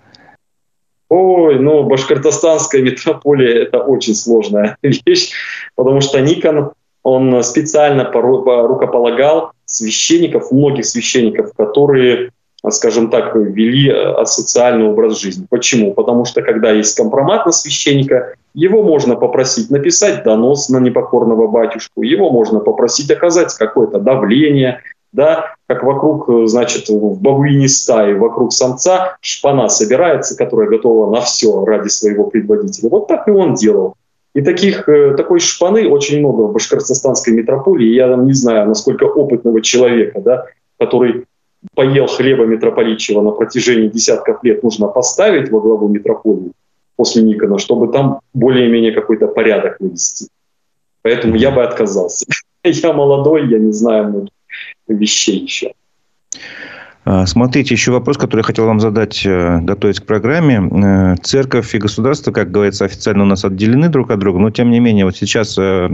[1.09, 5.31] Ой, ну, башкортостанская метрополия– это очень сложная вещь,
[5.75, 6.71] потому что Никон,
[7.01, 12.31] он специально рукополагал священников, многих священников, которые
[12.69, 15.45] скажем так, вели э, асоциальный образ жизни.
[15.49, 15.93] Почему?
[15.93, 22.01] Потому что когда есть компромат на священника, его можно попросить написать донос на непокорного батюшку,
[22.01, 24.81] его можно попросить оказать какое-то давление,
[25.13, 31.21] да, как вокруг, э, значит, в бабуине стаи, вокруг самца шпана собирается, которая готова на
[31.21, 32.89] все ради своего предводителя.
[32.89, 33.95] Вот так и он делал.
[34.33, 37.93] И таких, э, такой шпаны очень много в башкортостанской метрополии.
[37.93, 40.45] Я не знаю, насколько опытного человека, да,
[40.79, 41.25] который
[41.75, 46.51] поел хлеба митрополитчего на протяжении десятков лет, нужно поставить во главу митрополии
[46.95, 50.27] после Никона, чтобы там более-менее какой-то порядок навести.
[51.01, 52.25] Поэтому я бы отказался.
[52.63, 54.33] Я молодой, я не знаю многих
[54.89, 55.73] вещей еще.
[57.09, 60.59] А, смотрите, еще вопрос, который я хотел вам задать, э, готовясь к программе.
[60.59, 64.71] Э, церковь и государство, как говорится, официально у нас отделены друг от друга, но тем
[64.71, 65.89] не менее, вот сейчас э,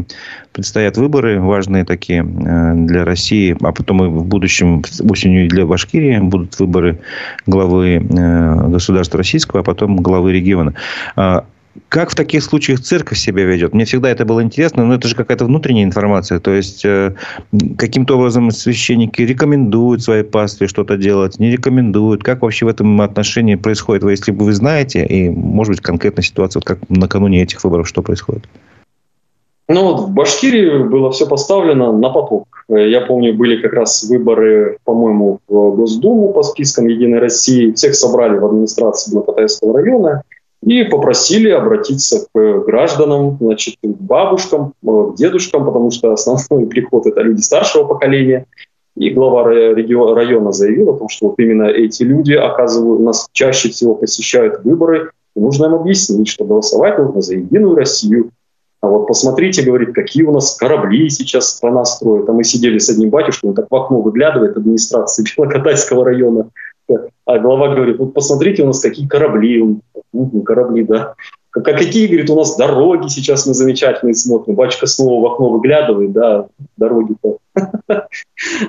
[0.54, 6.58] предстоят выборы важные такие для России, а потом и в будущем осенью для Башкирии будут
[6.60, 7.00] выборы
[7.46, 10.74] главы государства российского, а потом главы региона.
[11.90, 13.74] Как в таких случаях церковь себя ведет?
[13.74, 16.40] Мне всегда это было интересно, но это же какая-то внутренняя информация.
[16.40, 17.16] То есть, э,
[17.78, 22.24] каким-то образом священники рекомендуют своей пастве что-то делать, не рекомендуют.
[22.24, 24.04] Как вообще в этом отношении происходит?
[24.04, 28.04] Если бы вы знаете, и, может быть, конкретная ситуация, вот как накануне этих выборов, что
[28.04, 28.44] происходит?
[29.68, 32.48] Ну, в Башкирии было все поставлено на поток.
[32.68, 37.72] Я помню, были как раз выборы, по-моему, в Госдуму по спискам «Единой России».
[37.72, 40.24] Всех собрали в администрации Блокотайского района
[40.66, 47.06] и попросили обратиться к гражданам, значит, к бабушкам, э, к дедушкам, потому что основной приход–
[47.08, 48.46] это люди старшего поколения.
[48.96, 53.96] И глава района заявил о том, что вот именно эти люди оказывают, нас чаще всего
[53.96, 58.30] посещают выборы, и нужно им объяснить, что голосовать нужно за Единую Россию.
[58.82, 62.30] А вот посмотрите, говорит, какие у нас корабли сейчас страна строит.
[62.30, 66.50] А мы сидели с одним батюшкой, он так в окно выглядывает администрации Белокатайского района.
[67.26, 69.80] А глава говорит, вот посмотрите у нас какие корабли ну,
[70.46, 71.16] корабли, да.
[71.50, 74.56] Как, какие, говорит, у нас дороги сейчас мы замечательные смотрим.
[74.56, 76.48] Батюшка снова в окно выглядывает, да,
[76.78, 77.38] дороги-то.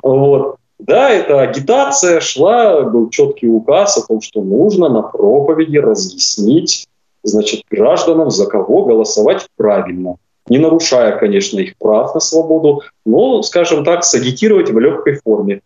[0.02, 0.56] Вот.
[0.78, 6.88] Да, это агитация шла, был четкий указ о том, что нужно на проповеди разъяснить,
[7.22, 10.16] значит, гражданам, за кого голосовать правильно.
[10.48, 15.62] Не нарушая, конечно, их прав на свободу, но, скажем так, сагитировать в легкой форме.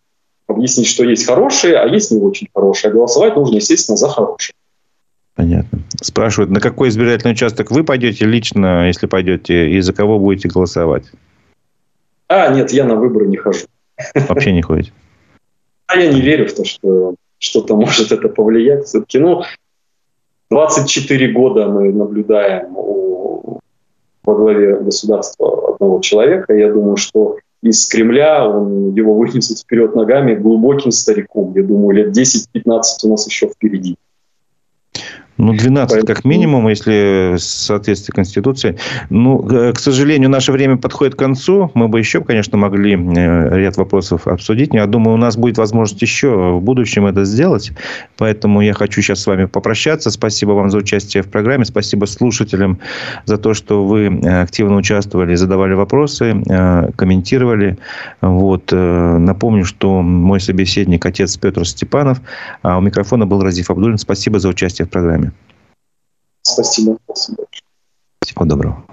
[0.47, 2.89] Объяснить, что есть хорошие, а есть не очень хорошие.
[2.89, 4.53] А голосовать нужно, естественно, за хорошие.
[5.39, 5.79] Понятно.
[6.01, 11.05] Спрашивают, на какой избирательный участок вы пойдете лично, если пойдете, и за кого будете голосовать?
[12.27, 13.65] А, нет, я на выборы не хожу.
[14.27, 14.91] Вообще не ходите?
[15.87, 18.83] А я не верю в то, что что-то может это повлиять.
[18.87, 19.43] Все-таки, ну,
[20.49, 23.61] 24 года мы наблюдаем у,
[24.25, 26.53] во главе государства одного человека.
[26.53, 31.53] Я думаю, что из Кремля он, его вынесут вперед ногами глубоким стариком.
[31.55, 33.95] Я думаю, лет 10-15 у нас еще впереди.
[35.39, 36.05] Ну, 12 Поэтому...
[36.05, 38.75] как минимум, если в соответствии Конституции.
[39.09, 41.71] Ну, э, к сожалению, наше время подходит к концу.
[41.75, 44.73] Мы бы еще, конечно, могли э, ряд вопросов обсудить.
[44.73, 47.71] Я думаю, у нас будет возможность еще в будущем это сделать.
[48.17, 50.11] Поэтому я хочу сейчас с вами попрощаться.
[50.11, 51.63] Спасибо вам за участие в программе.
[51.63, 52.79] Спасибо слушателям
[53.23, 56.35] за то, что вы э, активно участвовали, задавали вопросы,
[56.97, 57.77] комментировали.
[58.19, 58.71] Вот.
[58.71, 62.19] Напомню, что мой собеседник отец Петр Степанов,
[62.61, 63.97] а у микрофона был Разиф Абдулин.
[63.97, 65.28] Спасибо за участие в программе.
[66.49, 66.97] Спасибо.
[68.21, 68.85] Всего доброго.